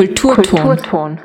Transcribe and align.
Kulturton. 0.00 0.62
Kulturton. 0.62 1.20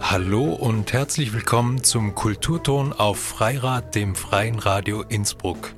Hallo 0.00 0.54
und 0.54 0.92
herzlich 0.92 1.32
willkommen 1.32 1.84
zum 1.84 2.16
Kulturton 2.16 2.92
auf 2.92 3.20
Freirad, 3.20 3.94
dem 3.94 4.16
freien 4.16 4.58
Radio 4.58 5.02
Innsbruck. 5.02 5.72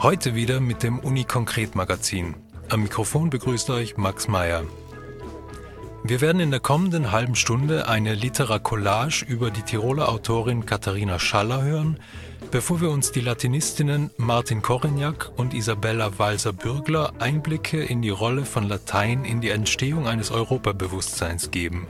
Heute 0.00 0.34
wieder 0.34 0.58
mit 0.58 0.82
dem 0.82 0.98
Uni 0.98 1.22
Konkret 1.22 1.76
Magazin. 1.76 2.34
Am 2.70 2.82
Mikrofon 2.82 3.30
begrüßt 3.30 3.70
euch 3.70 3.96
Max 3.96 4.26
Meyer. 4.26 4.64
Wir 6.02 6.20
werden 6.20 6.40
in 6.40 6.50
der 6.50 6.58
kommenden 6.58 7.12
halben 7.12 7.36
Stunde 7.36 7.86
eine 7.86 8.14
Literacollage 8.14 9.24
über 9.24 9.52
die 9.52 9.62
Tiroler 9.62 10.08
Autorin 10.08 10.66
Katharina 10.66 11.20
Schaller 11.20 11.62
hören, 11.62 12.00
bevor 12.50 12.80
wir 12.80 12.90
uns 12.90 13.12
die 13.12 13.20
Latinistinnen 13.20 14.10
Martin 14.16 14.62
Korignac 14.62 15.30
und 15.36 15.54
Isabella 15.54 16.18
Walser-Bürgler 16.18 17.12
Einblicke 17.18 17.82
in 17.82 18.02
die 18.02 18.10
Rolle 18.10 18.44
von 18.44 18.68
Latein 18.68 19.24
in 19.24 19.40
die 19.40 19.50
Entstehung 19.50 20.06
eines 20.06 20.30
Europabewusstseins 20.30 21.50
geben. 21.50 21.86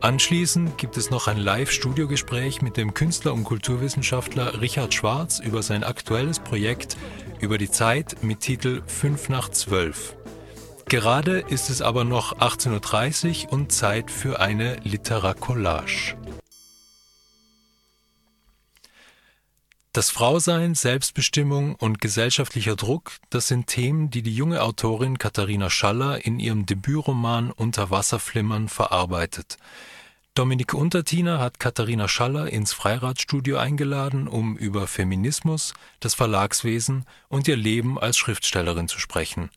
Anschließend 0.00 0.76
gibt 0.78 0.96
es 0.96 1.10
noch 1.10 1.26
ein 1.26 1.38
Live-Studiogespräch 1.38 2.62
mit 2.62 2.76
dem 2.76 2.94
Künstler 2.94 3.32
und 3.32 3.44
Kulturwissenschaftler 3.44 4.60
Richard 4.60 4.92
Schwarz 4.92 5.38
über 5.38 5.62
sein 5.62 5.84
aktuelles 5.84 6.38
Projekt 6.38 6.96
über 7.40 7.58
die 7.58 7.70
Zeit 7.70 8.22
mit 8.22 8.40
Titel 8.40 8.82
5 8.86 9.28
nach 9.30 9.48
12. 9.48 10.16
Gerade 10.88 11.40
ist 11.40 11.70
es 11.70 11.82
aber 11.82 12.04
noch 12.04 12.38
18.30 12.38 13.46
Uhr 13.46 13.52
und 13.54 13.72
Zeit 13.72 14.10
für 14.10 14.38
eine 14.38 14.76
Literacollage. 14.84 16.16
Das 19.96 20.10
Frausein, 20.10 20.74
Selbstbestimmung 20.74 21.74
und 21.74 22.02
gesellschaftlicher 22.02 22.76
Druck, 22.76 23.12
das 23.30 23.48
sind 23.48 23.66
Themen, 23.66 24.10
die 24.10 24.20
die 24.20 24.36
junge 24.36 24.60
Autorin 24.62 25.16
Katharina 25.16 25.70
Schaller 25.70 26.22
in 26.22 26.38
ihrem 26.38 26.66
Debütroman 26.66 27.50
Unter 27.50 27.88
Wasser 27.88 28.18
flimmern 28.18 28.68
verarbeitet. 28.68 29.56
Dominik 30.34 30.74
Untertiner 30.74 31.38
hat 31.38 31.58
Katharina 31.58 32.08
Schaller 32.08 32.52
ins 32.52 32.74
Freiradstudio 32.74 33.56
eingeladen, 33.56 34.28
um 34.28 34.58
über 34.58 34.86
Feminismus, 34.86 35.72
das 36.00 36.12
Verlagswesen 36.12 37.06
und 37.30 37.48
ihr 37.48 37.56
Leben 37.56 37.98
als 37.98 38.18
Schriftstellerin 38.18 38.88
zu 38.88 39.00
sprechen. 39.00 39.48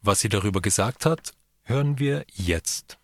Was 0.00 0.20
sie 0.20 0.30
darüber 0.30 0.62
gesagt 0.62 1.04
hat, 1.04 1.34
hören 1.64 1.98
wir 1.98 2.24
jetzt. 2.32 2.96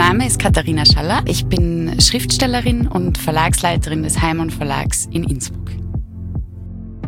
Name 0.00 0.26
ist 0.26 0.38
Katharina 0.38 0.86
Schaller. 0.86 1.22
Ich 1.26 1.44
bin 1.44 2.00
Schriftstellerin 2.00 2.88
und 2.88 3.18
Verlagsleiterin 3.18 4.02
des 4.02 4.22
Heimon 4.22 4.48
Verlags 4.48 5.04
in 5.12 5.24
Innsbruck. 5.24 5.70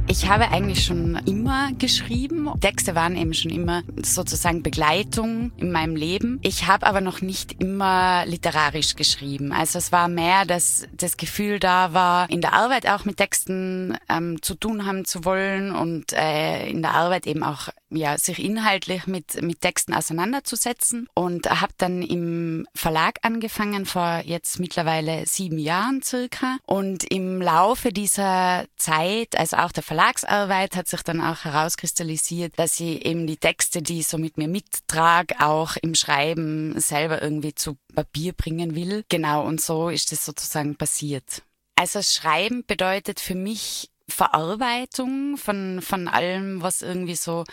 Ich 0.09 0.29
habe 0.29 0.51
eigentlich 0.51 0.85
schon 0.85 1.17
immer 1.25 1.73
geschrieben. 1.79 2.51
Texte 2.61 2.95
waren 2.95 3.17
eben 3.17 3.33
schon 3.33 3.51
immer 3.51 3.83
sozusagen 4.03 4.63
Begleitung 4.63 5.53
in 5.57 5.73
meinem 5.73 5.97
Leben. 5.97 6.39
Ich 6.43 6.67
habe 6.67 6.87
aber 6.87 7.01
noch 7.01 7.23
nicht 7.23 7.63
immer 7.63 8.27
literarisch 8.27 8.95
geschrieben. 8.95 9.53
Also 9.53 9.79
es 9.79 9.91
war 9.91 10.09
mehr, 10.09 10.45
dass 10.45 10.87
das 10.95 11.17
Gefühl 11.17 11.61
da 11.61 11.95
war, 11.95 12.29
in 12.29 12.43
der 12.43 12.53
Arbeit 12.53 12.87
auch 12.87 13.07
mit 13.07 13.17
Texten 13.17 13.97
ähm, 14.11 14.43
zu 14.43 14.55
tun 14.55 14.85
haben 14.85 15.07
zu 15.07 15.25
wollen 15.25 15.75
und 15.75 16.13
äh, 16.13 16.69
in 16.69 16.83
der 16.83 16.93
Arbeit 16.93 17.27
eben 17.27 17.43
auch 17.43 17.71
ja, 17.97 18.19
sich 18.19 18.39
inhaltlich 18.39 19.07
mit, 19.07 19.41
mit 19.43 19.61
Texten 19.61 19.95
auseinanderzusetzen 19.95 21.09
und 21.15 21.49
habe 21.49 21.73
dann 21.79 22.03
im 22.03 22.67
Verlag 22.75 23.19
angefangen 23.23 23.87
vor 23.87 24.23
jetzt 24.25 24.59
mittlerweile 24.59 25.27
sieben 25.27 25.59
Jahren 25.59 26.03
circa 26.03 26.59
und 26.67 27.05
im 27.05 27.41
Laufe 27.41 27.93
dieser 27.93 28.67
Zeit, 28.77 29.37
also 29.37 29.57
auch 29.59 29.73
der 29.73 29.83
Verlagsarbeit, 29.83 30.77
hat 30.77 30.89
sich 30.89 31.03
dann 31.03 31.21
auch 31.21 31.45
herauskristallisiert, 31.45 32.59
dass 32.59 32.81
ich 32.81 33.05
eben 33.05 33.27
die 33.27 33.37
Texte, 33.37 33.83
die 33.83 34.01
ich 34.01 34.09
so 34.09 34.19
mit 34.19 34.39
mir 34.39 34.49
mittrage, 34.49 35.35
auch 35.41 35.77
im 35.83 35.95
Schreiben 35.95 36.79
selber 36.81 37.23
irgendwie 37.23 37.55
zu 37.55 37.77
Papier 37.95 38.33
bringen 38.33 38.75
will. 38.75 39.05
Genau, 39.09 39.45
und 39.45 39.61
so 39.61 39.89
ist 39.89 40.13
es 40.13 40.25
sozusagen 40.25 40.77
passiert. 40.77 41.43
Also 41.77 42.03
Schreiben 42.03 42.65
bedeutet 42.67 43.21
für 43.21 43.35
mich 43.35 43.91
Verarbeitung 44.09 45.37
von, 45.37 45.81
von 45.83 46.09
allem, 46.09 46.63
was 46.63 46.83
irgendwie 46.83 47.17
so 47.17 47.45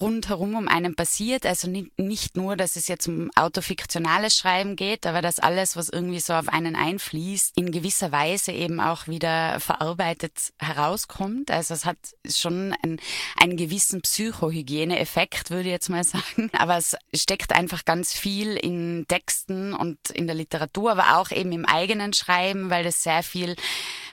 rundherum 0.00 0.54
um 0.54 0.68
einen 0.68 0.94
passiert. 0.94 1.46
Also 1.46 1.68
nicht, 1.68 1.98
nicht 1.98 2.36
nur, 2.36 2.56
dass 2.56 2.76
es 2.76 2.88
jetzt 2.88 3.06
um 3.08 3.30
autofiktionales 3.34 4.36
Schreiben 4.36 4.76
geht, 4.76 5.06
aber 5.06 5.22
dass 5.22 5.38
alles, 5.38 5.76
was 5.76 5.88
irgendwie 5.88 6.20
so 6.20 6.32
auf 6.32 6.48
einen 6.48 6.76
einfließt, 6.76 7.56
in 7.56 7.72
gewisser 7.72 8.12
Weise 8.12 8.52
eben 8.52 8.80
auch 8.80 9.08
wieder 9.08 9.60
verarbeitet 9.60 10.32
herauskommt. 10.58 11.50
Also 11.50 11.74
es 11.74 11.84
hat 11.84 11.98
schon 12.28 12.74
einen, 12.82 13.00
einen 13.36 13.56
gewissen 13.56 14.02
Psychohygiene-Effekt, 14.02 15.50
würde 15.50 15.68
ich 15.68 15.72
jetzt 15.72 15.88
mal 15.90 16.04
sagen. 16.04 16.50
Aber 16.52 16.76
es 16.76 16.96
steckt 17.14 17.52
einfach 17.52 17.84
ganz 17.84 18.12
viel 18.12 18.56
in 18.56 19.04
Texten 19.08 19.74
und 19.74 19.98
in 20.10 20.26
der 20.26 20.36
Literatur, 20.36 20.92
aber 20.92 21.18
auch 21.18 21.30
eben 21.30 21.52
im 21.52 21.64
eigenen 21.64 22.12
Schreiben, 22.12 22.70
weil 22.70 22.84
das 22.84 23.02
sehr 23.02 23.22
viel 23.22 23.56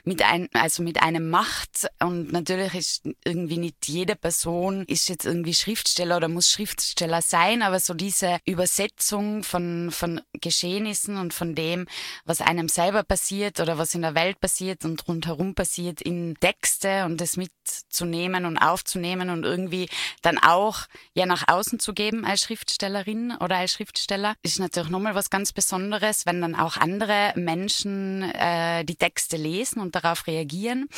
mit 0.04 0.22
ein, 0.22 0.48
also 0.52 0.82
mit 0.82 1.02
einem 1.02 1.30
macht. 1.30 1.86
Und 2.00 2.32
natürlich 2.32 2.74
ist 2.74 3.02
irgendwie 3.24 3.58
nicht 3.58 3.86
jede 3.86 4.16
Person 4.16 4.84
ist 4.86 5.08
jetzt 5.08 5.24
irgendwie 5.24 5.54
Schriftsteller 5.78 6.16
oder 6.16 6.28
muss 6.28 6.50
Schriftsteller 6.50 7.22
sein, 7.22 7.62
aber 7.62 7.78
so 7.78 7.94
diese 7.94 8.38
Übersetzung 8.44 9.44
von, 9.44 9.92
von 9.92 10.20
Geschehnissen 10.32 11.16
und 11.16 11.32
von 11.32 11.54
dem, 11.54 11.86
was 12.24 12.40
einem 12.40 12.68
selber 12.68 13.04
passiert 13.04 13.60
oder 13.60 13.78
was 13.78 13.94
in 13.94 14.02
der 14.02 14.16
Welt 14.16 14.40
passiert 14.40 14.84
und 14.84 15.06
rundherum 15.06 15.54
passiert, 15.54 16.02
in 16.02 16.34
Texte 16.40 17.04
und 17.04 17.20
das 17.20 17.36
mitzunehmen 17.36 18.44
und 18.44 18.58
aufzunehmen 18.58 19.30
und 19.30 19.44
irgendwie 19.44 19.88
dann 20.22 20.38
auch 20.38 20.80
ja 21.14 21.26
nach 21.26 21.46
außen 21.46 21.78
zu 21.78 21.94
geben 21.94 22.24
als 22.24 22.40
Schriftstellerin 22.40 23.36
oder 23.38 23.58
als 23.58 23.70
Schriftsteller, 23.72 24.34
ist 24.42 24.58
natürlich 24.58 24.90
nochmal 24.90 25.14
was 25.14 25.30
ganz 25.30 25.52
Besonderes, 25.52 26.26
wenn 26.26 26.40
dann 26.40 26.56
auch 26.56 26.76
andere 26.76 27.32
Menschen 27.36 28.22
äh, 28.34 28.84
die 28.84 28.96
Texte 28.96 29.36
lesen 29.36 29.80
und 29.80 29.94
darauf 29.94 30.26
reagieren. 30.26 30.88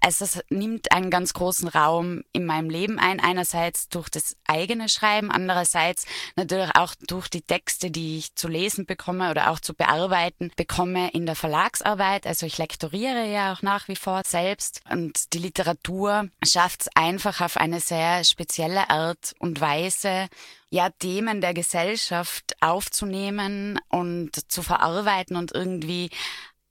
Also 0.00 0.24
es 0.24 0.40
nimmt 0.50 0.92
einen 0.92 1.10
ganz 1.10 1.32
großen 1.32 1.66
Raum 1.66 2.22
in 2.32 2.46
meinem 2.46 2.70
Leben 2.70 3.00
ein. 3.00 3.18
Einerseits 3.18 3.88
durch 3.88 4.08
das 4.08 4.19
eigene 4.46 4.88
Schreiben, 4.88 5.30
andererseits 5.30 6.06
natürlich 6.36 6.70
auch 6.74 6.94
durch 7.06 7.28
die 7.28 7.42
Texte, 7.42 7.90
die 7.90 8.18
ich 8.18 8.34
zu 8.34 8.48
lesen 8.48 8.86
bekomme 8.86 9.30
oder 9.30 9.50
auch 9.50 9.60
zu 9.60 9.74
bearbeiten 9.74 10.50
bekomme 10.56 11.10
in 11.10 11.26
der 11.26 11.36
Verlagsarbeit. 11.36 12.26
Also 12.26 12.46
ich 12.46 12.58
lektoriere 12.58 13.26
ja 13.26 13.52
auch 13.52 13.62
nach 13.62 13.88
wie 13.88 13.96
vor 13.96 14.22
selbst 14.24 14.80
und 14.90 15.32
die 15.32 15.38
Literatur 15.38 16.28
schafft 16.42 16.82
es 16.82 16.88
einfach 16.94 17.40
auf 17.40 17.56
eine 17.56 17.80
sehr 17.80 18.24
spezielle 18.24 18.90
Art 18.90 19.34
und 19.38 19.60
Weise, 19.60 20.28
ja, 20.70 20.88
Themen 20.88 21.40
der 21.40 21.52
Gesellschaft 21.52 22.54
aufzunehmen 22.60 23.80
und 23.88 24.50
zu 24.50 24.62
verarbeiten 24.62 25.36
und 25.36 25.52
irgendwie 25.52 26.10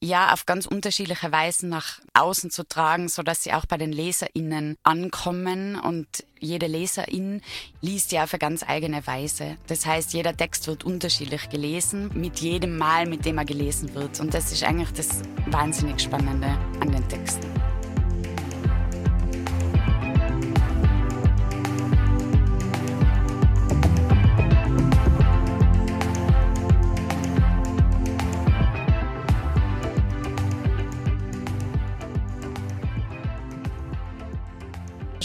ja 0.01 0.33
auf 0.33 0.45
ganz 0.45 0.65
unterschiedliche 0.65 1.31
Weisen 1.31 1.69
nach 1.69 1.99
außen 2.13 2.51
zu 2.51 2.67
tragen, 2.67 3.09
so 3.09 3.23
dass 3.23 3.43
sie 3.43 3.53
auch 3.53 3.65
bei 3.65 3.77
den 3.77 3.91
LeserInnen 3.91 4.77
ankommen 4.83 5.79
und 5.79 6.07
jede 6.39 6.67
Leserin 6.67 7.41
liest 7.81 8.11
ja 8.11 8.23
auf 8.23 8.33
eine 8.33 8.39
ganz 8.39 8.63
eigene 8.63 9.05
Weise. 9.05 9.57
Das 9.67 9.85
heißt, 9.85 10.13
jeder 10.13 10.35
Text 10.35 10.67
wird 10.67 10.85
unterschiedlich 10.85 11.49
gelesen, 11.49 12.11
mit 12.13 12.39
jedem 12.39 12.77
Mal, 12.77 13.07
mit 13.07 13.25
dem 13.25 13.37
er 13.37 13.45
gelesen 13.45 13.93
wird. 13.93 14.19
Und 14.19 14.33
das 14.33 14.51
ist 14.51 14.63
eigentlich 14.63 14.91
das 14.93 15.21
wahnsinnig 15.47 15.99
Spannende 15.99 16.47
an 16.79 16.91
den 16.91 17.07
Texten. 17.09 17.78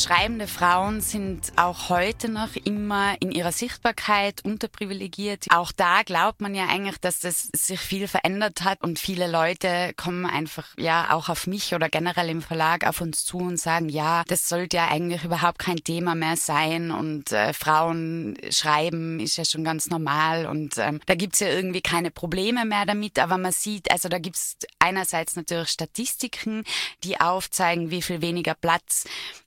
Schreibende 0.05 0.47
Frauen 0.47 1.01
sind 1.01 1.55
auch 1.57 1.89
heute 1.89 2.29
noch 2.29 2.57
immer 2.63 3.15
in 3.23 3.33
ihrer 3.33 3.53
Sichtbarkeit 3.53 4.45
unterprivilegiert. 4.45 5.47
Auch 5.49 5.73
da 5.73 6.03
glaubt 6.03 6.43
man 6.43 6.55
ja 6.55 6.67
eigentlich, 6.67 6.99
dass 6.99 7.21
das 7.21 7.49
sich 7.55 7.81
viel 7.81 8.07
verändert 8.07 8.65
hat 8.65 8.83
und 8.83 8.99
viele 8.99 9.27
Leute 9.31 9.95
kommen 9.97 10.27
einfach 10.27 10.69
ja 10.77 11.11
auch 11.11 11.31
auf 11.31 11.47
mich 11.47 11.75
oder 11.75 11.89
generell 11.89 12.29
im 12.29 12.43
Verlag 12.43 12.87
auf 12.87 13.01
uns 13.01 13.25
zu 13.25 13.39
und 13.39 13.59
sagen, 13.59 13.89
ja, 13.89 14.25
das 14.27 14.47
sollte 14.47 14.77
ja 14.77 14.89
eigentlich 14.89 15.25
überhaupt 15.25 15.59
kein 15.59 15.77
Thema 15.77 16.15
mehr 16.15 16.37
sein 16.37 16.91
und 16.91 17.33
äh, 17.33 17.55
Frauen 17.55 18.37
schreiben 18.51 19.21
ist 19.21 19.39
ja 19.39 19.47
schon 19.47 19.65
ganz 19.65 19.89
normal 19.89 20.45
und 20.45 20.77
ähm, 20.77 21.01
da 21.07 21.15
gibt's 21.15 21.41
ja 21.41 21.49
irgendwie 21.49 21.81
keine 21.81 22.11
Probleme 22.11 22.67
mehr 22.67 22.85
damit, 22.85 23.19
aber 23.19 23.39
man 23.39 23.53
sieht, 23.53 23.91
also 23.91 24.11
da 24.11 24.19
gibt's 24.19 24.59
einerseits 24.79 25.35
natürlich 25.35 25.71
Statistiken, 25.71 26.65
die 27.05 27.19
aufzeigen, 27.23 27.91
wie 27.91 28.03
viel 28.03 28.21
weniger 28.21 28.53
Platz 28.53 29.07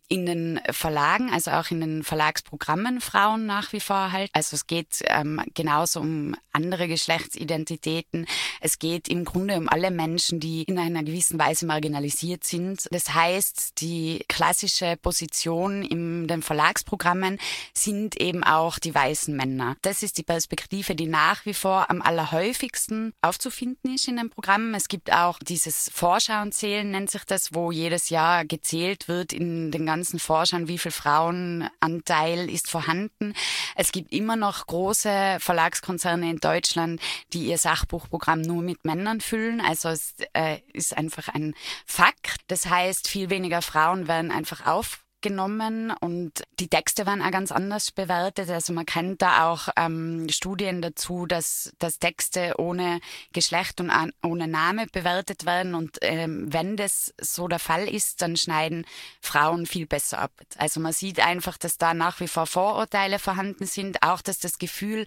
in 0.10 0.26
den 0.26 0.62
Verlagen, 0.72 1.30
also 1.34 1.52
auch 1.52 1.70
in 1.70 1.82
den 1.82 2.04
Verlagsprogrammen 2.04 3.02
Frauen 3.02 3.46
nach 3.46 3.74
wie 3.74 3.82
vor 3.82 4.12
halt. 4.12 4.30
Also 4.34 4.56
es 4.56 4.66
geht 4.66 5.04
ähm, 5.06 5.42
genauso 5.54 6.00
um 6.00 6.36
andere 6.54 6.88
Geschlechtsidentitäten. 6.88 8.26
Es 8.62 8.80
geht 8.80 9.10
im 9.10 9.26
Grunde 9.26 9.58
um 9.58 9.68
alle 9.68 9.92
Menschen, 9.92 10.40
die 10.40 10.64
in 10.64 10.80
einer 10.80 11.04
gewissen 11.04 11.38
Weise 11.38 11.66
marginalisiert 11.66 12.46
sind. 12.46 12.88
Das 12.92 13.14
heißt, 13.14 13.82
die 13.82 14.24
klassische 14.28 14.98
Position 15.02 15.84
in 15.84 16.28
den 16.28 16.42
Verlagsprogrammen 16.42 17.38
sind 17.74 18.20
eben 18.20 18.44
auch 18.44 18.80
die 18.80 18.96
weißen 18.96 19.36
Männer. 19.36 19.76
Das 19.82 20.04
ist 20.04 20.18
die 20.18 20.24
Perspektive, 20.24 20.96
die 20.96 21.08
nach 21.08 21.46
wie 21.46 21.54
vor 21.54 21.90
am 21.90 22.02
allerhäufigsten 22.02 23.14
aufzufinden 23.22 23.94
ist 23.94 24.08
in 24.08 24.16
den 24.16 24.30
Programmen. 24.30 24.74
Es 24.74 24.88
gibt 24.88 25.12
auch 25.12 25.38
dieses 25.40 25.92
Vorschauenzählen, 25.94 26.90
nennt 26.90 27.12
sich 27.12 27.26
das, 27.26 27.54
wo 27.54 27.72
jedes 27.72 28.10
Jahr 28.10 28.46
gezählt 28.46 29.08
wird 29.08 29.34
in 29.34 29.72
den 29.72 29.86
ganzen 29.86 29.97
Forschern, 30.04 30.68
wie 30.68 30.78
viel 30.78 30.92
Frauenanteil 30.92 32.50
ist 32.50 32.70
vorhanden. 32.70 33.34
Es 33.76 33.92
gibt 33.92 34.12
immer 34.14 34.36
noch 34.36 34.66
große 34.68 35.38
Verlagskonzerne 35.40 36.30
in 36.30 36.38
Deutschland, 36.38 37.02
die 37.34 37.46
ihr 37.46 37.58
Sachbuchprogramm 37.58 38.42
nur 38.42 38.62
mit 38.62 38.86
Männern 38.86 39.22
füllen. 39.22 39.62
Also 39.62 39.90
es 39.90 40.16
äh, 40.34 40.60
ist 40.74 40.96
einfach 40.98 41.30
ein 41.30 41.56
Fakt. 41.86 42.42
Das 42.48 42.68
heißt, 42.68 43.08
viel 43.08 43.30
weniger 43.30 43.62
Frauen 43.62 44.08
werden 44.08 44.32
einfach 44.32 44.66
auf 44.66 45.07
genommen 45.22 45.92
und 46.00 46.44
die 46.60 46.68
Texte 46.68 47.06
waren 47.06 47.22
auch 47.22 47.32
ganz 47.32 47.52
anders 47.52 47.92
bewertet. 47.92 48.50
Also 48.50 48.74
man 48.74 48.86
kennt 48.86 49.22
da 49.22 49.50
auch 49.50 49.70
ähm, 49.76 50.28
Studien 50.30 50.82
dazu, 50.82 51.26
dass, 51.26 51.74
dass 51.80 52.00
Texte 52.00 52.56
ohne 52.58 53.00
Geschlecht 53.34 53.82
und 53.82 53.90
an, 53.90 54.12
ohne 54.24 54.48
Name 54.48 54.88
bewertet 54.92 55.46
werden 55.46 55.76
und 55.76 55.98
ähm, 56.02 56.52
wenn 56.54 56.78
das 56.78 57.14
so 57.20 57.48
der 57.48 57.60
Fall 57.60 57.88
ist, 57.88 58.22
dann 58.22 58.38
schneiden 58.38 58.86
Frauen 59.22 59.66
viel 59.66 59.88
besser 59.88 60.20
ab. 60.20 60.32
Also 60.58 60.80
man 60.80 60.94
sieht 60.94 61.20
einfach, 61.20 61.58
dass 61.58 61.78
da 61.78 61.94
nach 61.94 62.20
wie 62.20 62.28
vor 62.28 62.46
Vorurteile 62.46 63.20
vorhanden 63.20 63.66
sind, 63.66 64.04
auch 64.04 64.22
dass 64.22 64.40
das 64.40 64.60
Gefühl 64.60 65.06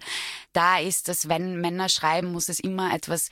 da 0.53 0.79
ist, 0.79 1.07
dass 1.07 1.29
wenn 1.29 1.61
Männer 1.61 1.89
schreiben, 1.89 2.31
muss 2.31 2.49
es 2.49 2.59
immer 2.59 2.93
etwas 2.93 3.29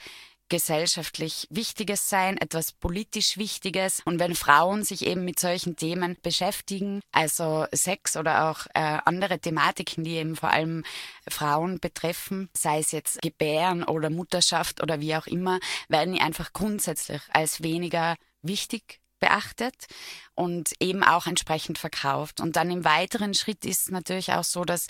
gesellschaftlich 0.50 1.46
Wichtiges 1.48 2.10
sein, 2.10 2.36
etwas 2.36 2.72
politisch 2.72 3.38
Wichtiges. 3.38 4.02
Und 4.04 4.18
wenn 4.18 4.34
Frauen 4.34 4.84
sich 4.84 5.06
eben 5.06 5.24
mit 5.24 5.40
solchen 5.40 5.76
Themen 5.76 6.18
beschäftigen, 6.22 7.00
also 7.12 7.66
Sex 7.72 8.16
oder 8.18 8.50
auch 8.50 8.66
äh, 8.74 8.98
andere 9.06 9.38
Thematiken, 9.38 10.04
die 10.04 10.16
eben 10.16 10.36
vor 10.36 10.50
allem 10.50 10.84
Frauen 11.26 11.80
betreffen, 11.80 12.50
sei 12.54 12.80
es 12.80 12.92
jetzt 12.92 13.22
Gebären 13.22 13.84
oder 13.84 14.10
Mutterschaft 14.10 14.82
oder 14.82 15.00
wie 15.00 15.16
auch 15.16 15.26
immer, 15.26 15.58
werden 15.88 16.12
die 16.12 16.20
einfach 16.20 16.52
grundsätzlich 16.52 17.22
als 17.32 17.62
weniger 17.62 18.16
wichtig 18.42 19.00
beachtet 19.20 19.86
und 20.40 20.72
eben 20.80 21.02
auch 21.04 21.26
entsprechend 21.26 21.76
verkauft. 21.76 22.40
Und 22.40 22.56
dann 22.56 22.70
im 22.70 22.82
weiteren 22.82 23.34
Schritt 23.34 23.66
ist 23.66 23.82
es 23.82 23.90
natürlich 23.90 24.32
auch 24.32 24.42
so, 24.42 24.64
dass, 24.64 24.86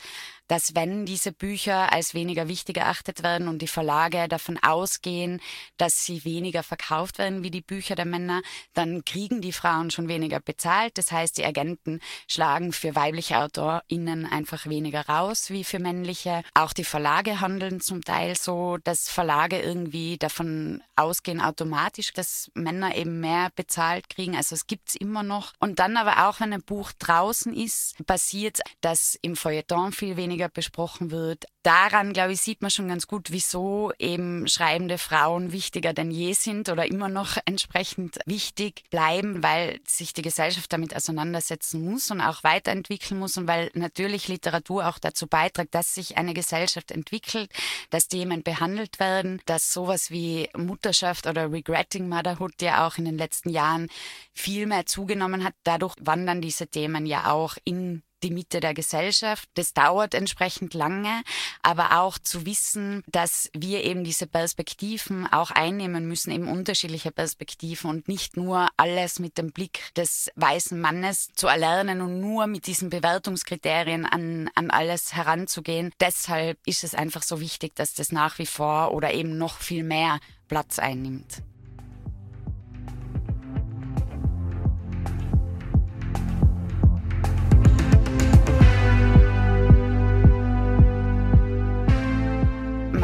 dass 0.47 0.77
wenn 0.77 1.07
diese 1.07 1.33
Bücher 1.33 1.93
als 1.93 2.15
weniger 2.15 2.47
wichtig 2.47 2.77
erachtet 2.77 3.25
werden 3.25 3.49
und 3.49 3.61
die 3.61 3.67
Verlage 3.67 4.29
davon 4.29 4.59
ausgehen, 4.63 5.41
dass 5.77 6.05
sie 6.05 6.25
weniger 6.25 6.63
verkauft 6.63 7.19
werden 7.19 7.43
wie 7.43 7.51
die 7.51 7.63
Bücher 7.63 7.97
der 7.97 8.05
Männer, 8.05 8.43
dann 8.75 9.05
kriegen 9.05 9.41
die 9.41 9.51
Frauen 9.51 9.91
schon 9.91 10.07
weniger 10.07 10.39
bezahlt. 10.39 10.97
Das 10.99 11.11
heißt, 11.11 11.37
die 11.37 11.45
Agenten 11.45 11.99
schlagen 12.29 12.73
für 12.73 12.95
weibliche 12.95 13.39
AutorInnen 13.39 14.27
einfach 14.27 14.67
weniger 14.67 15.09
raus 15.09 15.51
wie 15.51 15.65
für 15.65 15.81
männliche. 15.81 16.45
Auch 16.55 16.73
die 16.73 16.85
Verlage 16.85 17.41
handeln 17.41 17.81
zum 17.81 18.05
Teil 18.05 18.37
so, 18.37 18.77
dass 18.85 19.09
Verlage 19.09 19.59
irgendwie 19.59 20.17
davon 20.17 20.81
ausgehen 20.95 21.41
automatisch, 21.41 22.13
dass 22.13 22.53
Männer 22.55 22.95
eben 22.95 23.19
mehr 23.19 23.51
bezahlt 23.57 24.09
kriegen. 24.09 24.37
Also 24.37 24.55
es 24.55 24.69
gibt 24.69 24.91
es 24.91 24.95
immer 24.95 25.25
noch 25.25 25.40
noch. 25.41 25.53
Und 25.59 25.79
dann 25.79 25.97
aber 25.97 26.29
auch, 26.29 26.41
wenn 26.41 26.53
ein 26.53 26.63
Buch 26.63 26.93
draußen 26.99 27.55
ist, 27.55 27.95
passiert, 28.07 28.61
dass 28.81 29.19
im 29.23 29.37
Feuilleton 29.37 29.93
viel 29.93 30.17
weniger 30.17 30.49
besprochen 30.49 31.11
wird. 31.11 31.45
Daran, 31.63 32.13
glaube 32.13 32.33
ich, 32.33 32.41
sieht 32.41 32.63
man 32.63 32.71
schon 32.71 32.89
ganz 32.89 33.07
gut, 33.07 33.31
wieso 33.31 33.93
eben 33.99 34.49
schreibende 34.49 34.99
Frauen 34.99 35.53
wichtiger 35.53 35.93
denn 35.93 36.11
je 36.11 36.33
sind 36.33 36.69
oder 36.69 36.87
immer 36.87 37.09
noch 37.09 37.37
entsprechend 37.45 38.19
wichtig 38.27 38.85
bleiben, 38.91 39.43
weil 39.43 39.81
sich 39.87 40.13
die 40.13 40.23
Gesellschaft 40.23 40.73
damit 40.73 40.97
auseinandersetzen 40.97 41.85
muss 41.85 42.11
und 42.11 42.21
auch 42.21 42.43
weiterentwickeln 42.43 43.21
muss 43.21 43.37
und 43.37 43.47
weil 43.47 43.71
natürlich 43.75 44.29
Literatur 44.29 44.89
auch 44.89 44.99
dazu 44.99 45.27
beiträgt, 45.27 45.75
dass 45.75 45.95
sich 45.95 46.17
eine 46.17 46.35
Gesellschaft 46.35 46.91
entwickelt, 46.91 47.51
dass 47.91 48.09
Themen 48.09 48.43
behandelt 48.43 48.99
werden, 48.99 49.41
dass 49.47 49.73
sowas 49.73 50.11
wie 50.11 50.49
Mutterschaft 50.57 51.27
oder 51.27 51.53
Regretting 51.53 52.09
Motherhood 52.09 52.61
ja 52.63 52.87
auch 52.87 52.99
in 52.99 53.05
den 53.05 53.19
letzten 53.19 53.51
Jahren 53.51 53.89
viel 54.33 54.67
mehr 54.67 54.87
zugenommen 54.87 55.21
genommen 55.21 55.45
hat. 55.45 55.55
Dadurch 55.65 55.95
wandern 56.01 56.41
diese 56.41 56.67
Themen 56.67 57.07
ja 57.07 57.31
auch 57.31 57.57
in 57.65 58.03
die 58.23 58.31
Mitte 58.31 58.61
der 58.61 58.75
Gesellschaft. 58.75 59.49
Das 59.55 59.73
dauert 59.73 60.15
entsprechend 60.15 60.75
lange, 60.75 61.23
aber 61.63 62.01
auch 62.01 62.19
zu 62.19 62.47
wissen, 62.47 63.03
dass 63.07 63.51
wir 63.55 63.85
eben 63.85 64.05
diese 64.05 64.27
Perspektiven 64.27 65.27
auch 65.27 65.51
einnehmen 65.51 66.07
müssen, 66.07 66.31
eben 66.31 66.49
unterschiedliche 66.49 67.11
Perspektiven 67.11 67.91
und 67.91 68.09
nicht 68.09 68.37
nur 68.37 68.69
alles 68.77 69.19
mit 69.19 69.39
dem 69.39 69.53
Blick 69.53 69.95
des 69.95 70.31
weißen 70.37 70.81
Mannes 70.81 71.31
zu 71.35 71.47
erlernen 71.47 72.01
und 72.01 72.21
nur 72.21 72.47
mit 72.47 72.67
diesen 72.67 72.91
Bewertungskriterien 72.91 74.07
an, 74.07 74.51
an 74.55 74.71
alles 74.71 75.15
heranzugehen. 75.15 75.93
Deshalb 76.01 76.59
ist 76.67 76.85
es 76.85 76.95
einfach 76.95 77.23
so 77.23 77.41
wichtig, 77.41 77.75
dass 77.75 77.95
das 77.95 78.13
nach 78.13 78.39
wie 78.39 78.47
vor 78.47 78.93
oder 78.93 79.13
eben 79.13 79.39
noch 79.39 79.59
viel 79.59 79.83
mehr 79.85 80.21
Platz 80.49 80.79
einnimmt. 80.79 81.43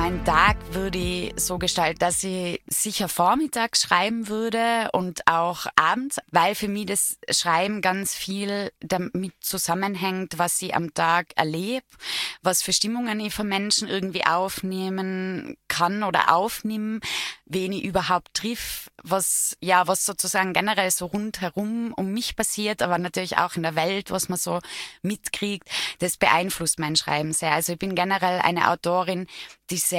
Mein 0.08 0.24
Tag 0.24 0.56
würde 0.70 0.98
ich 0.98 1.32
so 1.34 1.58
gestalten, 1.58 1.98
dass 1.98 2.22
ich 2.22 2.62
sicher 2.68 3.08
vormittags 3.08 3.82
schreiben 3.82 4.28
würde 4.28 4.88
und 4.92 5.26
auch 5.26 5.66
abends, 5.74 6.18
weil 6.30 6.54
für 6.54 6.68
mich 6.68 6.86
das 6.86 7.18
Schreiben 7.28 7.80
ganz 7.80 8.14
viel 8.14 8.70
damit 8.78 9.32
zusammenhängt, 9.40 10.38
was 10.38 10.62
ich 10.62 10.76
am 10.76 10.94
Tag 10.94 11.32
erlebe, 11.34 11.84
was 12.40 12.62
für 12.62 12.72
Stimmungen 12.72 13.18
ich 13.18 13.34
von 13.34 13.48
Menschen 13.48 13.88
irgendwie 13.88 14.24
aufnehmen 14.24 15.56
kann 15.66 16.04
oder 16.04 16.32
aufnehme, 16.32 17.00
wen 17.44 17.72
ich 17.72 17.82
überhaupt 17.82 18.32
triff, 18.32 18.92
was, 19.02 19.56
ja, 19.60 19.88
was 19.88 20.06
sozusagen 20.06 20.52
generell 20.52 20.92
so 20.92 21.06
rundherum 21.06 21.92
um 21.94 22.12
mich 22.12 22.36
passiert, 22.36 22.80
aber 22.80 22.98
natürlich 22.98 23.38
auch 23.38 23.56
in 23.56 23.64
der 23.64 23.74
Welt, 23.74 24.12
was 24.12 24.28
man 24.28 24.38
so 24.38 24.60
mitkriegt, 25.02 25.68
das 25.98 26.16
beeinflusst 26.16 26.78
mein 26.78 26.94
Schreiben 26.94 27.32
sehr. 27.32 27.50
Also 27.50 27.72
ich 27.72 27.78
bin 27.80 27.96
generell 27.96 28.38
eine 28.38 28.70
Autorin, 28.70 29.26
die 29.70 29.78
sehr 29.78 29.95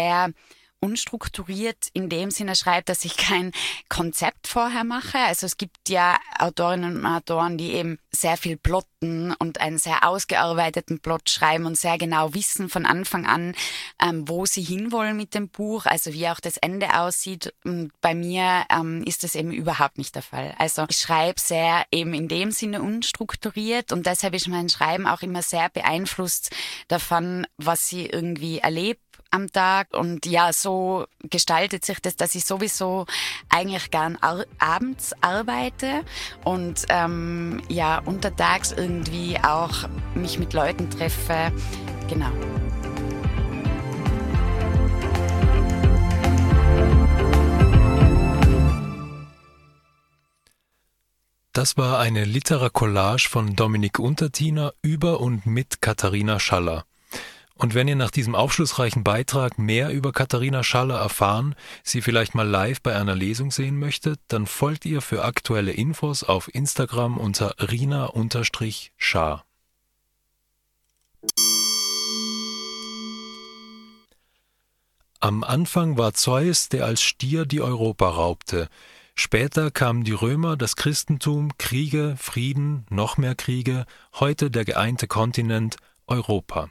unstrukturiert 0.79 1.87
in 1.93 2.09
dem 2.09 2.29
Sinne 2.29 2.55
schreibt, 2.55 2.89
dass 2.89 3.03
ich 3.03 3.17
kein 3.17 3.51
Konzept 3.89 4.47
vorher 4.47 4.83
mache. 4.83 5.17
Also 5.17 5.45
es 5.45 5.57
gibt 5.57 5.89
ja 5.89 6.17
Autorinnen 6.37 6.97
und 6.97 7.05
Autoren, 7.05 7.57
die 7.57 7.73
eben 7.73 7.97
sehr 8.11 8.37
viel 8.37 8.57
plotten 8.57 9.33
und 9.33 9.59
einen 9.59 9.79
sehr 9.79 10.07
ausgearbeiteten 10.07 10.99
Plot 10.99 11.29
schreiben 11.29 11.65
und 11.65 11.77
sehr 11.77 11.97
genau 11.97 12.33
wissen 12.33 12.69
von 12.69 12.85
Anfang 12.85 13.25
an, 13.25 13.55
ähm, 14.01 14.27
wo 14.27 14.45
sie 14.45 14.61
hinwollen 14.61 15.17
mit 15.17 15.33
dem 15.33 15.49
Buch, 15.49 15.85
also 15.85 16.13
wie 16.13 16.27
auch 16.27 16.39
das 16.39 16.57
Ende 16.57 16.99
aussieht. 16.99 17.53
Und 17.63 17.91
bei 18.01 18.13
mir 18.13 18.65
ähm, 18.69 19.03
ist 19.03 19.23
das 19.23 19.35
eben 19.35 19.51
überhaupt 19.51 19.97
nicht 19.97 20.15
der 20.15 20.23
Fall. 20.23 20.53
Also 20.59 20.85
ich 20.89 20.97
schreibe 20.97 21.39
sehr 21.39 21.85
eben 21.91 22.13
in 22.13 22.27
dem 22.27 22.51
Sinne 22.51 22.81
unstrukturiert 22.81 23.91
und 23.91 24.05
deshalb 24.05 24.35
ist 24.35 24.47
mein 24.47 24.69
Schreiben 24.69 25.07
auch 25.07 25.21
immer 25.21 25.41
sehr 25.41 25.69
beeinflusst 25.69 26.55
davon, 26.87 27.47
was 27.57 27.87
sie 27.87 28.05
irgendwie 28.05 28.59
erlebt 28.59 29.06
am 29.31 29.51
Tag. 29.51 29.93
Und 29.93 30.25
ja, 30.25 30.53
so 30.53 31.05
gestaltet 31.23 31.85
sich 31.85 31.99
das, 32.01 32.15
dass 32.15 32.35
ich 32.35 32.45
sowieso 32.45 33.05
eigentlich 33.49 33.91
gern 33.91 34.17
ar 34.21 34.45
abends 34.59 35.13
arbeite 35.21 36.03
und 36.43 36.85
ähm, 36.89 37.61
ja, 37.69 37.99
untertags 37.99 38.71
irgendwie 38.71 39.37
auch 39.41 39.87
mich 40.15 40.39
mit 40.39 40.53
Leuten 40.53 40.89
treffe. 40.89 41.51
Genau. 42.09 42.31
Das 51.57 51.75
war 51.75 51.97
eine 51.97 52.23
Literacollage 52.23 53.27
von 53.27 53.55
Dominik 53.55 53.97
Untertiner 53.97 54.73
über 54.83 55.19
und 55.19 55.47
mit 55.47 55.81
Katharina 55.81 56.39
Schaller. 56.39 56.86
Und 57.57 57.73
wenn 57.73 57.87
ihr 57.87 57.95
nach 57.95 58.11
diesem 58.11 58.35
aufschlussreichen 58.35 59.03
Beitrag 59.03 59.57
mehr 59.57 59.89
über 59.89 60.11
Katharina 60.11 60.63
Schaller 60.63 60.99
erfahren, 60.99 61.55
sie 61.83 62.01
vielleicht 62.01 62.35
mal 62.35 62.47
live 62.47 62.81
bei 62.81 62.95
einer 62.95 63.15
Lesung 63.15 63.51
sehen 63.51 63.79
möchtet, 63.79 64.19
dann 64.27 64.45
folgt 64.45 64.85
ihr 64.85 65.01
für 65.01 65.25
aktuelle 65.25 65.71
Infos 65.71 66.23
auf 66.23 66.53
Instagram 66.53 67.17
unter 67.17 67.55
rina-schar. 67.59 69.43
Am 75.19 75.43
Anfang 75.43 75.97
war 75.97 76.13
Zeus, 76.13 76.69
der 76.69 76.85
als 76.85 77.01
Stier 77.01 77.47
die 77.47 77.61
Europa 77.61 78.07
raubte. 78.07 78.69
Später 79.15 79.71
kamen 79.71 80.03
die 80.03 80.11
Römer, 80.11 80.57
das 80.57 80.75
Christentum, 80.75 81.57
Kriege, 81.57 82.15
Frieden, 82.19 82.85
noch 82.91 83.17
mehr 83.17 83.33
Kriege, 83.33 83.87
heute 84.13 84.51
der 84.51 84.63
geeinte 84.63 85.07
Kontinent 85.07 85.77
Europa. 86.05 86.69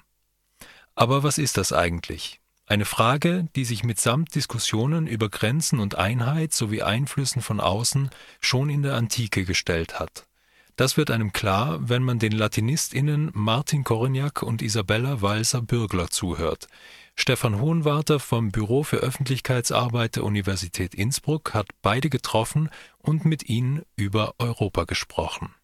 Aber 0.96 1.22
was 1.22 1.36
ist 1.36 1.58
das 1.58 1.72
eigentlich? 1.72 2.40
Eine 2.64 2.86
Frage, 2.86 3.46
die 3.54 3.64
sich 3.64 3.84
mitsamt 3.84 4.34
Diskussionen 4.34 5.06
über 5.06 5.28
Grenzen 5.28 5.78
und 5.78 5.94
Einheit 5.94 6.52
sowie 6.52 6.82
Einflüssen 6.82 7.42
von 7.42 7.60
außen 7.60 8.10
schon 8.40 8.70
in 8.70 8.82
der 8.82 8.94
Antike 8.94 9.44
gestellt 9.44 10.00
hat. 10.00 10.26
Das 10.74 10.96
wird 10.96 11.10
einem 11.10 11.32
klar, 11.32 11.78
wenn 11.88 12.02
man 12.02 12.18
den 12.18 12.32
LatinistInnen 12.32 13.30
Martin 13.34 13.84
Korignac 13.84 14.42
und 14.42 14.62
Isabella 14.62 15.22
Walser-Bürgler 15.22 16.08
zuhört. 16.08 16.66
Stefan 17.14 17.60
Hohenwarter 17.60 18.18
vom 18.18 18.50
Büro 18.50 18.82
für 18.82 18.96
Öffentlichkeitsarbeit 18.96 20.16
der 20.16 20.24
Universität 20.24 20.94
Innsbruck 20.94 21.54
hat 21.54 21.68
beide 21.82 22.10
getroffen 22.10 22.68
und 22.98 23.24
mit 23.24 23.48
ihnen 23.48 23.82
über 23.96 24.34
Europa 24.38 24.84
gesprochen. 24.84 25.54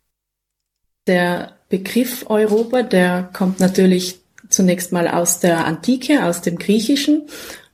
Der 1.06 1.56
Begriff 1.68 2.26
Europa, 2.28 2.82
der 2.82 3.24
kommt 3.32 3.60
natürlich 3.60 4.22
zunächst 4.52 4.92
mal 4.92 5.09
aus 5.09 5.40
der 5.40 5.66
Antike, 5.66 6.25
aus 6.25 6.40
dem 6.40 6.59
Griechischen 6.59 7.23